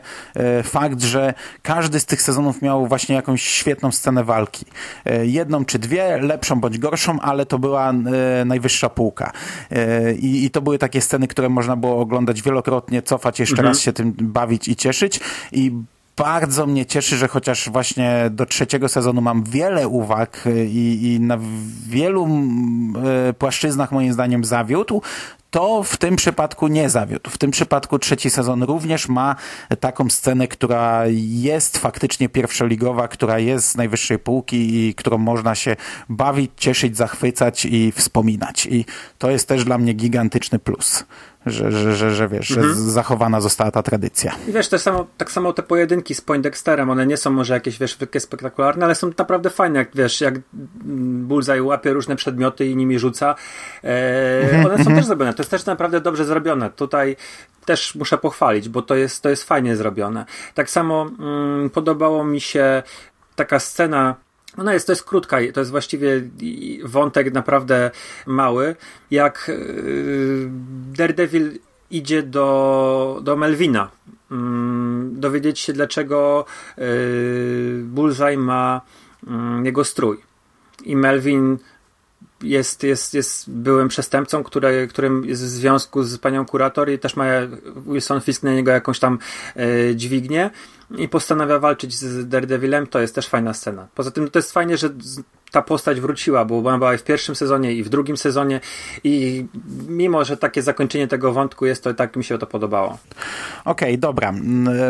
[0.63, 4.65] fakt, że każdy z tych sezonów miał właśnie jakąś świetną scenę walki.
[5.21, 7.93] Jedną czy dwie, lepszą bądź gorszą, ale to była
[8.45, 9.31] najwyższa półka.
[10.19, 13.67] I, I to były takie sceny, które można było oglądać wielokrotnie, cofać, jeszcze mhm.
[13.67, 15.19] raz się tym bawić i cieszyć.
[15.51, 15.71] I
[16.17, 21.37] bardzo mnie cieszy, że chociaż właśnie do trzeciego sezonu mam wiele uwag i, i na
[21.87, 22.27] wielu
[23.29, 25.01] y, płaszczyznach moim zdaniem zawiódł,
[25.51, 27.29] to w tym przypadku nie zawiódł.
[27.29, 29.35] W tym przypadku trzeci sezon również ma
[29.79, 35.75] taką scenę, która jest faktycznie pierwszoligowa, która jest z najwyższej półki i którą można się
[36.09, 38.65] bawić, cieszyć, zachwycać i wspominać.
[38.65, 38.85] I
[39.17, 41.05] to jest też dla mnie gigantyczny plus
[41.45, 42.67] że, że, że, że wiesz, mhm.
[42.67, 44.35] że zachowana została ta tradycja.
[44.47, 47.79] I wiesz, te samo, tak samo te pojedynki z Poindexterem, one nie są może jakieś,
[47.79, 50.39] wiesz, wielkie spektakularne, ale są naprawdę fajne, jak wiesz, jak
[51.23, 53.35] Bullseye łapie różne przedmioty i nimi rzuca.
[53.83, 56.69] E, mhm, one są też zrobione, to jest też naprawdę dobrze zrobione.
[56.69, 57.15] Tutaj
[57.65, 60.25] też muszę pochwalić, bo to jest, to jest fajnie zrobione.
[60.53, 62.83] Tak samo mm, podobało mi się
[63.35, 64.15] taka scena
[64.57, 66.21] ona jest, to jest krótka, to jest właściwie
[66.83, 67.91] wątek naprawdę
[68.25, 68.75] mały.
[69.11, 70.49] Jak yy,
[70.97, 71.59] Daredevil
[71.91, 73.91] idzie do, do Melvina,
[74.31, 76.45] mm, dowiedzieć się, dlaczego
[76.77, 76.83] yy,
[77.83, 78.81] Bullseye ma
[79.27, 80.17] mm, jego strój.
[80.83, 81.57] I Melvin
[82.43, 87.15] jest, jest, jest byłym przestępcą, który, którym jest w związku z panią kurator i też
[87.15, 87.25] ma
[87.87, 89.19] Wilson Fisk na niego jakąś tam
[89.55, 90.49] e, dźwignię
[90.97, 93.87] i postanawia walczyć z Daredevilem, to jest też fajna scena.
[93.95, 94.89] Poza tym to jest fajnie, że
[95.51, 98.59] ta postać wróciła, bo ona była i w pierwszym sezonie i w drugim sezonie
[99.03, 99.45] i
[99.87, 102.97] mimo, że takie zakończenie tego wątku jest, to tak mi się to podobało.
[103.65, 104.33] Okej, okay, dobra.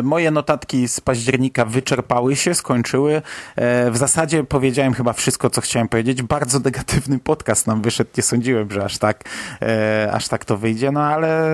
[0.03, 3.22] Moje notatki z października wyczerpały się, skończyły.
[3.55, 6.22] E, w zasadzie powiedziałem chyba wszystko, co chciałem powiedzieć.
[6.22, 8.09] Bardzo negatywny podcast nam wyszedł.
[8.18, 9.24] Nie sądziłem, że aż tak,
[9.62, 11.51] e, aż tak to wyjdzie, no ale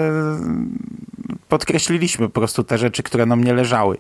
[1.50, 3.98] podkreśliliśmy po prostu te rzeczy, które nam nie leżały.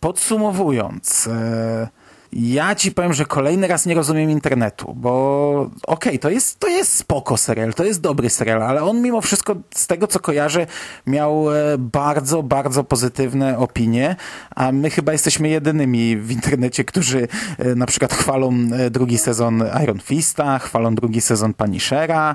[0.00, 1.88] Podsumowując, e,
[2.34, 6.68] ja ci powiem, że kolejny raz nie rozumiem internetu, bo okej, okay, to, jest, to
[6.68, 10.66] jest spoko serial, to jest dobry serial, ale on mimo wszystko z tego, co kojarzę,
[11.06, 14.16] miał e, bardzo, bardzo pozytywne opinie,
[14.56, 17.28] a my chyba jesteśmy jedynymi w internecie, którzy
[17.58, 18.52] e, na przykład chwalą
[18.90, 22.34] drugi sezon Iron Fista, chwalą drugi sezon Punishera,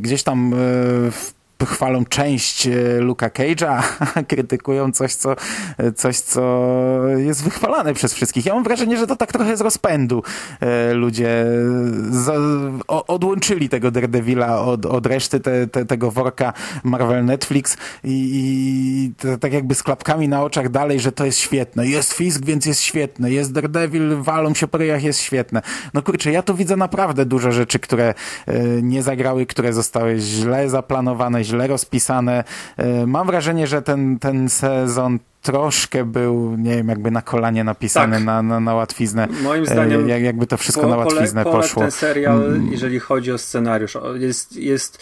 [0.00, 0.52] gdzieś tam
[1.10, 3.82] w chwalą część e, Luka Cage'a,
[4.30, 5.36] krytykują coś co,
[5.96, 6.42] coś, co
[7.16, 8.46] jest wychwalane przez wszystkich.
[8.46, 10.22] Ja mam wrażenie, że to tak trochę z rozpędu
[10.60, 11.44] e, ludzie
[12.10, 12.28] z,
[12.88, 16.52] o, odłączyli tego Daredevila od, od reszty te, te, tego worka
[16.84, 21.38] Marvel Netflix i, i to, tak jakby z klapkami na oczach dalej, że to jest
[21.38, 21.86] świetne.
[21.86, 23.30] Jest Fisk, więc jest świetne.
[23.30, 25.62] Jest Daredevil, walą się po ryjach, jest świetne.
[25.94, 28.14] No kurczę, ja tu widzę naprawdę dużo rzeczy, które
[28.46, 32.44] e, nie zagrały, które zostały źle zaplanowane, źle rozpisane.
[32.76, 38.16] E, mam wrażenie, że ten, ten sezon troszkę był, nie wiem, jakby na kolanie napisany
[38.16, 38.24] tak.
[38.24, 39.28] na, na, na łatwiznę.
[39.42, 41.82] Moim zdaniem jak, jakby to wszystko po, na łatwiznę pole, pole poszło.
[41.82, 42.72] ten serial, mm.
[42.72, 44.98] jeżeli chodzi o scenariusz, jest, jest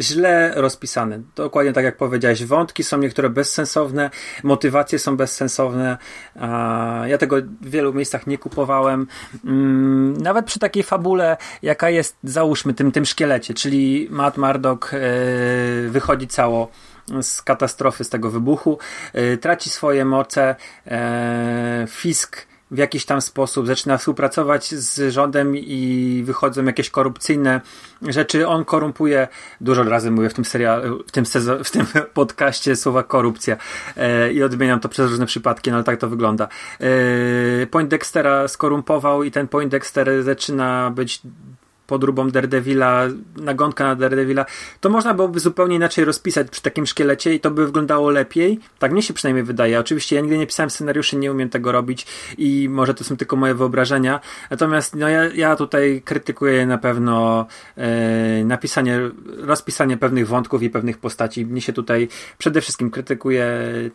[0.00, 1.22] źle rozpisany.
[1.36, 2.44] Dokładnie tak jak powiedziałeś.
[2.44, 4.10] Wątki są niektóre bezsensowne,
[4.42, 5.98] motywacje są bezsensowne.
[7.06, 9.06] Ja tego w wielu miejscach nie kupowałem.
[9.44, 14.98] Mm, nawet przy takiej fabule, jaka jest, załóżmy, tym, tym szkielecie, czyli Matt Murdock e,
[15.88, 16.68] wychodzi cało
[17.22, 18.78] z katastrofy, z tego wybuchu,
[19.12, 20.56] e, traci swoje moce,
[20.86, 27.60] e, Fisk w jakiś tam sposób zaczyna współpracować z rządem i wychodzą jakieś korupcyjne
[28.02, 28.48] rzeczy.
[28.48, 29.28] On korumpuje,
[29.60, 33.56] dużo razy mówię w tym serialu, w tym, sezon, w tym podcaście słowa korupcja
[33.96, 36.48] e, i odmieniam to przez różne przypadki, no ale tak to wygląda.
[36.80, 41.22] E, Point Dextera skorumpował i ten Point Dexter zaczyna być
[41.88, 44.46] podróbą Daredevila, nagonka na Daredevila,
[44.80, 48.60] to można byłoby zupełnie inaczej rozpisać przy takim szkielecie i to by wyglądało lepiej.
[48.78, 49.80] Tak mnie się przynajmniej wydaje.
[49.80, 52.06] Oczywiście ja nigdy nie pisałem scenariuszy, nie umiem tego robić
[52.38, 54.20] i może to są tylko moje wyobrażenia.
[54.50, 60.98] Natomiast no, ja, ja tutaj krytykuję na pewno e, napisanie, rozpisanie pewnych wątków i pewnych
[60.98, 61.46] postaci.
[61.46, 62.08] Mnie się tutaj
[62.38, 63.48] przede wszystkim krytykuje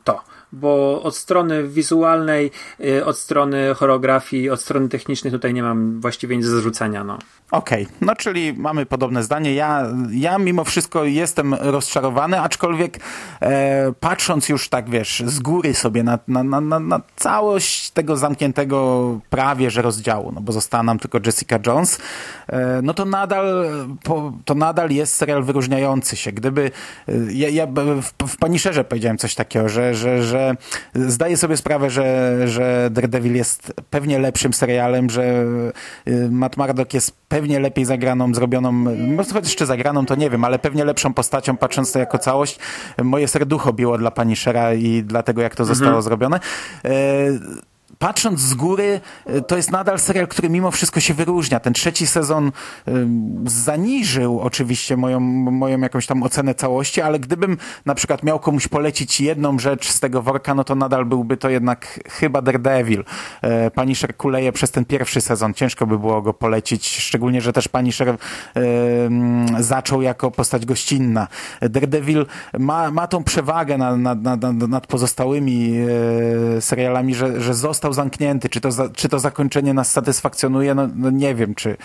[0.04, 0.22] to,
[0.54, 2.52] bo od strony wizualnej,
[2.86, 7.04] e, od strony choreografii, od strony technicznej tutaj nie mam właściwie nic do zarzucenia.
[7.04, 7.18] No.
[7.52, 7.96] Okej, okay.
[8.02, 9.54] no czyli mamy podobne zdanie.
[9.54, 13.00] Ja, ja mimo wszystko jestem rozczarowany, aczkolwiek
[13.42, 19.20] e, patrząc już tak, wiesz, z góry sobie na, na, na, na całość tego zamkniętego
[19.30, 22.00] prawie, że rozdziału, no bo została nam tylko Jessica Jones,
[22.48, 23.66] e, no to nadal,
[24.04, 26.32] po, to nadal jest serial wyróżniający się.
[26.32, 26.72] Gdyby,
[27.08, 27.68] e, ja, ja
[28.02, 30.43] w, w Paniszerze powiedziałem coś takiego, że, że, że
[30.96, 35.24] zdaję sobie sprawę, że, że Daredevil jest pewnie lepszym serialem, że
[36.06, 40.60] e, Matt Murdock jest pewnie lepiej zagraną, zrobioną, może jeszcze zagraną, to nie wiem, ale
[40.60, 42.60] pewnie lepszą postacią, patrząc to jako całość.
[43.04, 46.04] Moje serducho biło dla pani Shera i dlatego, jak to zostało mhm.
[46.04, 46.40] zrobione.
[47.94, 51.60] E, patrząc z góry, y, to jest nadal serial, który mimo wszystko się wyróżnia.
[51.60, 52.92] Ten trzeci sezon y,
[53.46, 59.22] zaniżył oczywiście moją, moją jakąś tam ocenę całości, ale gdybym na przykład miał komuś polecić
[59.22, 63.04] jedną rzecz z tego worka, no to nadal byłby to jednak chyba Daredevil.
[63.42, 65.54] E, Punisher kuleje przez ten pierwszy sezon.
[65.54, 68.16] Ciężko by było go polecić, szczególnie, że też Punisher e,
[69.60, 71.28] zaczął jako postać gościnna.
[71.62, 72.26] Daredevil
[72.60, 75.76] ma, ma tą przewagę nad, nad, nad, nad pozostałymi
[76.58, 78.50] e, serialami, że, że został zamknięty.
[78.50, 80.76] Czy to, za, czy to zakończenie nas satysfakcjonuje?
[80.76, 81.78] No, no nie wiem, czy,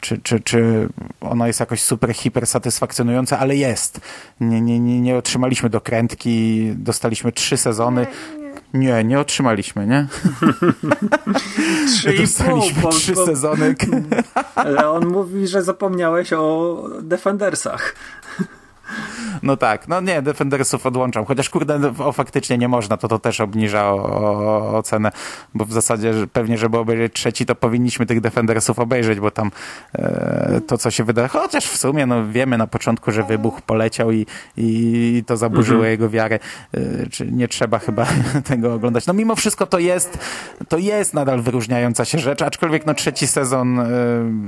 [0.00, 0.88] czy, czy, czy
[1.20, 4.00] ono jest jakoś super, hiper satysfakcjonujące, ale jest.
[4.40, 8.06] Nie, nie, nie, nie otrzymaliśmy dokrętki, dostaliśmy trzy sezony.
[8.74, 10.06] Nie, nie otrzymaliśmy, nie?
[11.86, 13.74] Trzy Dostaliśmy pół, trzy sezony.
[14.54, 17.94] Ale on mówi, że zapomniałeś o Defendersach.
[19.42, 23.40] No tak, no nie, Defendersów odłączam, chociaż kurde, o, faktycznie nie można, to to też
[23.40, 23.92] obniża
[24.72, 25.10] ocenę,
[25.54, 29.50] bo w zasadzie że pewnie, żeby obejrzeć trzeci, to powinniśmy tych Defendersów obejrzeć, bo tam
[29.94, 34.12] e, to, co się wydaje, chociaż w sumie, no wiemy na początku, że wybuch poleciał
[34.12, 34.26] i,
[34.56, 35.90] i to zaburzyło mhm.
[35.90, 36.38] jego wiarę,
[36.74, 38.06] e, czy nie trzeba chyba
[38.50, 39.06] tego oglądać.
[39.06, 40.18] No mimo wszystko to jest,
[40.68, 43.86] to jest nadal wyróżniająca się rzecz, aczkolwiek no trzeci sezon e,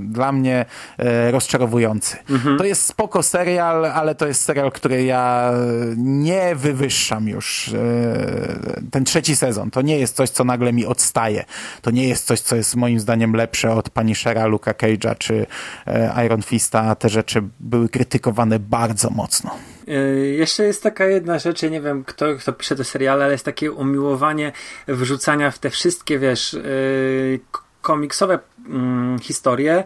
[0.05, 0.65] dla mnie
[0.99, 2.17] e, rozczarowujący.
[2.31, 2.59] Mhm.
[2.59, 5.53] To jest spoko serial, ale to jest serial, który ja
[5.97, 7.69] nie wywyższam już.
[7.69, 11.45] E, ten trzeci sezon to nie jest coś, co nagle mi odstaje.
[11.83, 15.47] To nie jest coś, co jest moim zdaniem lepsze od Punishera, Luka Cage'a czy
[15.87, 16.95] e, Iron Fista.
[16.95, 19.51] Te rzeczy były krytykowane bardzo mocno.
[19.89, 23.33] E, jeszcze jest taka jedna rzecz, ja nie wiem kto, kto pisze te seriale, ale
[23.33, 24.53] jest takie umiłowanie
[24.89, 26.57] wrzucania w te wszystkie, wiesz,
[27.83, 29.85] komiksowe mm, historie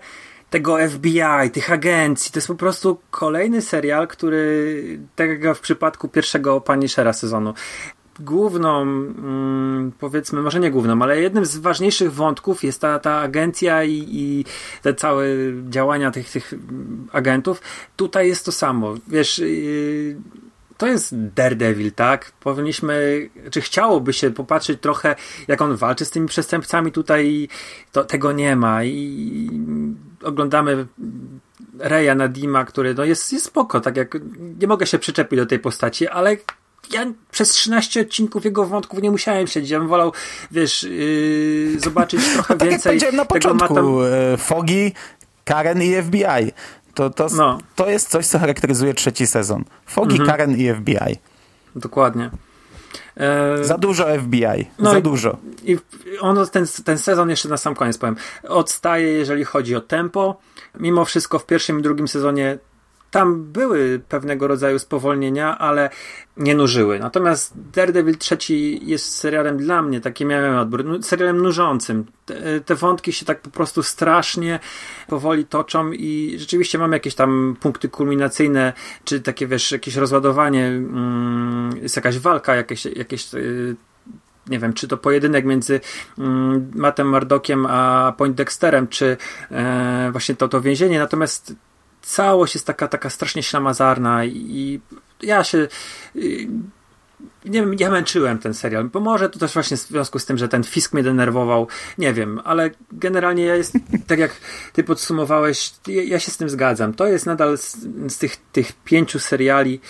[0.50, 2.32] tego FBI, tych agencji.
[2.32, 7.54] To jest po prostu kolejny serial, który, tak jak w przypadku pierwszego Punishera sezonu,
[8.20, 13.84] główną, mm, powiedzmy, może nie główną, ale jednym z ważniejszych wątków jest ta, ta agencja
[13.84, 14.44] i, i
[14.82, 15.26] te całe
[15.68, 16.54] działania tych, tych
[17.12, 17.62] agentów.
[17.96, 18.94] Tutaj jest to samo.
[19.08, 20.16] Wiesz, yy,
[20.80, 22.32] to jest Daredevil, tak?
[22.40, 25.16] Powinniśmy, czy chciałoby się popatrzeć trochę,
[25.48, 27.48] jak on walczy z tymi przestępcami, tutaj
[27.92, 29.50] to, tego nie ma i
[30.22, 30.86] oglądamy
[31.78, 34.16] Reja Nadima, który no jest, jest spoko, tak jak
[34.60, 36.36] nie mogę się przyczepić do tej postaci, ale
[36.90, 39.70] ja przez 13 odcinków jego wątków nie musiałem siedzieć.
[39.70, 40.12] Ja bym wolał,
[40.50, 42.98] wiesz, yy, zobaczyć trochę no, tak więcej.
[42.98, 43.86] Jak na początku, tam...
[44.34, 44.92] E, Fogi,
[45.44, 46.52] Karen i FBI.
[46.94, 47.58] To, to, no.
[47.76, 49.64] to jest coś, co charakteryzuje trzeci sezon.
[49.86, 50.30] Fogi, mhm.
[50.30, 51.16] Karen i FBI.
[51.76, 52.30] Dokładnie.
[53.16, 53.64] E...
[53.64, 54.70] Za dużo FBI.
[54.78, 55.36] No za i, dużo.
[55.64, 55.78] I
[56.20, 58.16] on, ten, ten sezon, jeszcze na sam koniec powiem,
[58.48, 60.40] odstaje, jeżeli chodzi o tempo.
[60.80, 62.58] Mimo wszystko w pierwszym i drugim sezonie
[63.10, 65.90] tam były pewnego rodzaju spowolnienia, ale
[66.36, 66.98] nie nużyły.
[66.98, 72.06] Natomiast Daredevil trzeci jest serialem dla mnie, taki miałem odbór, serialem nużącym.
[72.26, 74.58] Te, te, wątki się tak po prostu strasznie
[75.08, 78.72] powoli toczą i rzeczywiście mam jakieś tam punkty kulminacyjne,
[79.04, 83.76] czy takie, wiesz, jakieś rozładowanie, mm, jest jakaś walka, jakieś, jakieś y,
[84.46, 85.80] nie wiem, czy to pojedynek między
[86.18, 89.16] mm, Mattem Mardockiem a Point Dexterem, czy
[89.50, 91.54] e, właśnie to, to więzienie, natomiast
[92.02, 94.80] całość jest taka, taka strasznie ślamazarna i
[95.22, 95.68] ja się
[96.16, 96.48] y,
[97.44, 100.38] nie wiem, ja męczyłem ten serial, bo może to też właśnie w związku z tym,
[100.38, 103.74] że ten Fisk mnie denerwował, nie wiem, ale generalnie ja jest,
[104.06, 104.36] tak jak
[104.72, 106.94] ty podsumowałeś, ja się z tym zgadzam.
[106.94, 107.76] To jest nadal z,
[108.08, 109.80] z tych, tych pięciu seriali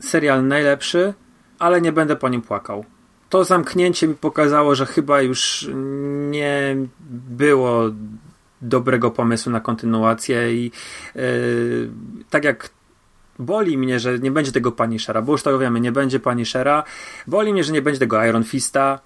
[0.00, 1.14] serial najlepszy,
[1.58, 2.84] ale nie będę po nim płakał.
[3.28, 5.70] To zamknięcie mi pokazało, że chyba już
[6.30, 6.76] nie
[7.10, 7.90] było
[8.62, 10.72] dobrego pomysłu na kontynuację i
[11.14, 11.90] yy,
[12.30, 12.70] tak jak
[13.38, 16.84] boli mnie, że nie będzie tego Punishera, bo już to wiemy, nie będzie Punishera,
[17.26, 19.00] boli mnie, że nie będzie tego Iron Fista,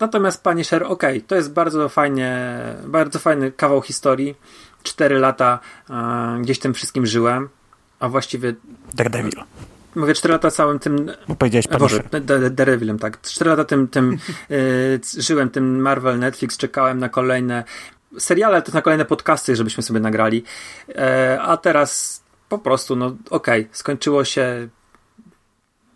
[0.00, 2.48] natomiast Punisher, ok, to jest bardzo fajnie,
[2.86, 4.34] bardzo fajny kawał historii,
[4.82, 5.58] cztery lata
[5.88, 5.96] yy,
[6.42, 7.48] gdzieś tym wszystkim żyłem,
[8.00, 8.54] a właściwie
[8.94, 9.32] Daredevil.
[9.94, 11.10] Mówię 4 lata całym tym.
[11.28, 12.50] Bo powiedziałeś E, Boże, Punisher.
[12.54, 13.20] Darevilem, tak.
[13.20, 14.12] 4 lata tym, tym
[14.50, 17.64] y, żyłem tym Marvel Netflix, czekałem na kolejne
[18.18, 20.44] seriale, to na kolejne podcasty, żebyśmy sobie nagrali.
[20.88, 24.68] E, a teraz po prostu, no okej, okay, skończyło się.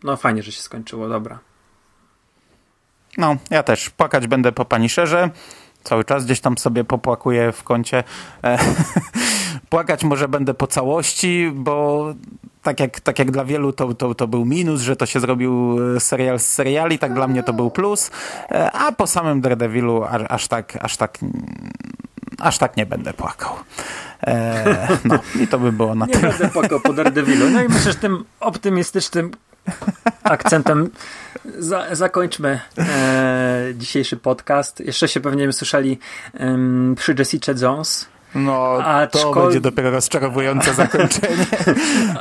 [0.02, 1.38] No fajnie, że się skończyło, dobra.
[3.18, 3.90] No, ja też.
[3.90, 5.30] Płakać będę po Punisherze.
[5.84, 8.04] Cały czas gdzieś tam sobie popłakuję w kącie.
[8.44, 8.58] E,
[9.70, 12.04] płakać może będę po całości, bo
[12.62, 15.78] tak jak, tak jak dla wielu to, to, to był minus, że to się zrobił
[16.00, 18.10] serial z seriali, tak dla mnie to był plus,
[18.50, 21.18] e, a po samym Daredevilu aż, aż tak, aż tak
[22.38, 23.52] aż tak nie będę płakał.
[24.26, 26.32] E, no i to by było na nie tyle.
[26.32, 27.50] Nie będę płakał po Daredevilu.
[27.50, 29.30] No i myślę, że tym optymistycznym
[30.22, 30.90] akcentem
[31.58, 34.80] za, zakończmy e, dzisiejszy podcast.
[34.80, 35.98] Jeszcze się pewnie słyszeli
[36.34, 36.58] e,
[36.96, 38.13] przy Jessica Jones.
[38.34, 38.78] No,
[39.10, 41.46] to będzie dopiero rozczarowujące zakończenie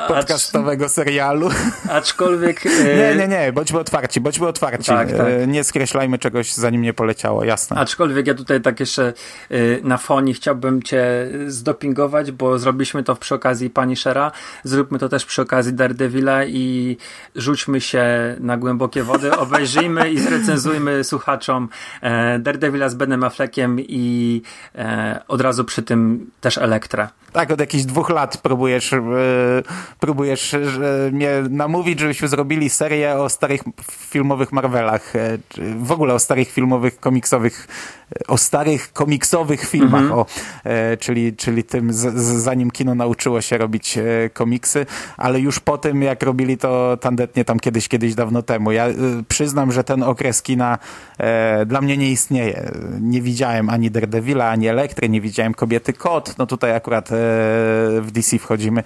[0.08, 1.50] podcastowego serialu.
[1.90, 2.66] Aczkolwiek...
[2.98, 4.86] Nie, nie, nie, bądźmy otwarci, bądźmy otwarci.
[4.86, 5.28] Tak, tak.
[5.48, 7.78] Nie skreślajmy czegoś, zanim nie poleciało, jasne.
[7.78, 9.14] Aczkolwiek ja tutaj tak jeszcze
[9.84, 11.06] na foni chciałbym cię
[11.48, 14.32] zdopingować, bo zrobiliśmy to przy okazji Punishera,
[14.64, 16.98] zróbmy to też przy okazji Daredevila i
[17.36, 18.06] rzućmy się
[18.40, 21.70] na głębokie wody, obejrzyjmy i zrecenzujmy słuchaczom
[22.40, 24.42] Daredevila z Benem Affleckiem i
[25.28, 26.03] od razu przy tym
[26.42, 27.10] też Elektra.
[27.34, 29.00] Tak, od jakichś dwóch lat próbujesz, yy,
[30.00, 35.14] próbujesz yy, mnie namówić, żebyśmy zrobili serię o starych filmowych Marvelach,
[35.58, 37.68] yy, w ogóle o starych filmowych, komiksowych,
[38.28, 40.20] o starych komiksowych filmach, mm -hmm.
[40.20, 40.26] o,
[41.00, 44.00] czyli, czyli tym, z, z, zanim kino nauczyło się robić
[44.34, 44.86] komiksy,
[45.18, 48.72] ale już po tym, jak robili to tandetnie tam kiedyś, kiedyś dawno temu.
[48.72, 48.88] Ja
[49.28, 50.78] przyznam, że ten okres kina
[51.66, 52.72] dla mnie nie istnieje.
[53.02, 57.10] Nie widziałem ani Daredevila, ani Elektry, nie widziałem Kobiety Kot, no tutaj akurat
[58.02, 58.84] w DC wchodzimy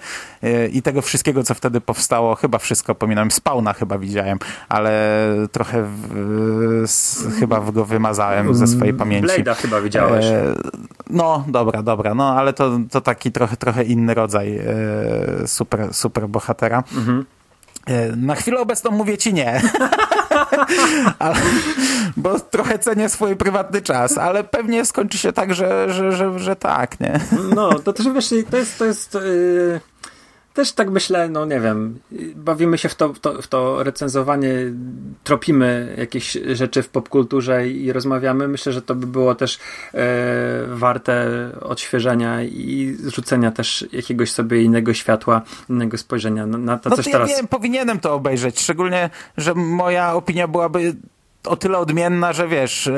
[0.72, 6.84] i tego wszystkiego, co wtedy powstało, chyba wszystko pominąłem, Spawna chyba widziałem, ale trochę w,
[7.40, 9.17] chyba go wymazałem ze swojej pamięci.
[9.22, 10.24] Blade'a chyba widziałeś.
[10.26, 10.54] E,
[11.10, 16.28] no, dobra, dobra, no ale to, to taki trochę, trochę inny rodzaj e, super, super
[16.28, 16.84] bohatera.
[16.96, 17.24] Mhm.
[17.86, 19.60] E, na chwilę obecną mówię ci nie.
[21.18, 21.36] ale,
[22.16, 26.56] bo trochę cenię swój prywatny czas, ale pewnie skończy się tak, że, że, że, że
[26.56, 27.20] tak, nie?
[27.54, 29.80] No, to też wiesz, to jest, to jest yy,
[30.58, 31.98] też tak myślę, no nie wiem,
[32.34, 34.52] bawimy się w to, w to, w to recenzowanie,
[35.24, 38.48] tropimy jakieś rzeczy w popkulturze i rozmawiamy.
[38.48, 39.58] Myślę, że to by było też
[39.94, 39.98] e,
[40.68, 41.28] warte
[41.60, 47.04] odświeżenia i zrzucenia też jakiegoś sobie innego światła, innego spojrzenia na, na to, no coś
[47.04, 47.30] to teraz.
[47.30, 50.96] Ja wiem, powinienem to obejrzeć, szczególnie, że moja opinia byłaby
[51.48, 52.90] o tyle odmienna, że wiesz,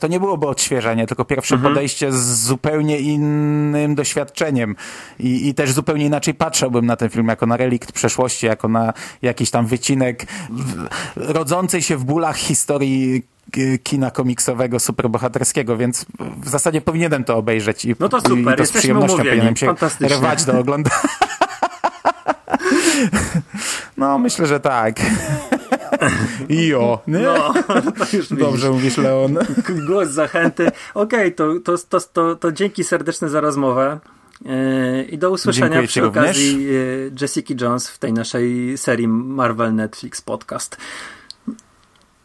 [0.00, 1.74] to nie byłoby odświeżenie, tylko pierwsze mhm.
[1.74, 4.76] podejście z zupełnie innym doświadczeniem
[5.18, 8.92] I, i też zupełnie inaczej patrzyłbym na ten film, jako na relikt przeszłości, jako na
[9.22, 10.26] jakiś tam wycinek
[11.16, 13.22] rodzącej się w bólach historii
[13.82, 16.06] kina komiksowego, superbohaterskiego, więc
[16.42, 19.74] w zasadzie powinienem to obejrzeć i, no to super, i to z przyjemnością powinienem się
[20.08, 20.96] rwać do oglądania.
[23.96, 24.96] No, myślę, że tak.
[26.48, 27.18] Jo, nie?
[27.18, 27.54] No,
[27.98, 29.38] to już Dobrze mówisz, Leon.
[29.86, 30.66] Głos zachęty.
[30.94, 34.00] Okej, okay, to, to, to, to, to dzięki serdeczne za rozmowę.
[34.46, 37.22] E, I do usłyszenia Dziękuję przy okazji również.
[37.22, 40.76] Jessica Jones w tej naszej serii Marvel Netflix podcast.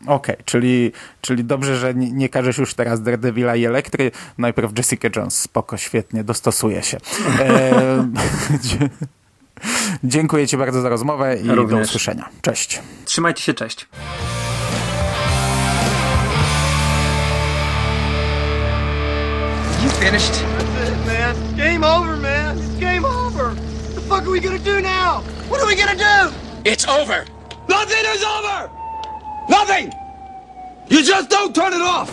[0.01, 0.91] Okej, okay, czyli,
[1.21, 4.11] czyli dobrze, że nie, nie każesz już teraz Daredevila i Elektry.
[4.37, 5.39] Najpierw Jessica Jones.
[5.39, 6.97] Spoko, świetnie, dostosuje się.
[7.39, 8.07] E,
[10.03, 11.79] Dziękuję Ci bardzo za rozmowę i Również.
[11.79, 12.29] do usłyszenia.
[12.41, 12.81] Cześć.
[13.05, 13.87] Trzymajcie się, cześć.
[19.83, 20.33] You finished?
[20.33, 21.35] That's it, man.
[21.57, 22.57] Game over, man.
[22.57, 23.45] It's game over.
[23.53, 25.21] What the fuck are we gonna do now?
[25.49, 26.31] What are we gonna do?
[26.65, 27.25] It's over.
[27.67, 28.69] Nothing is over.
[29.49, 29.91] Nothing.
[30.89, 32.09] You just don't turn it off.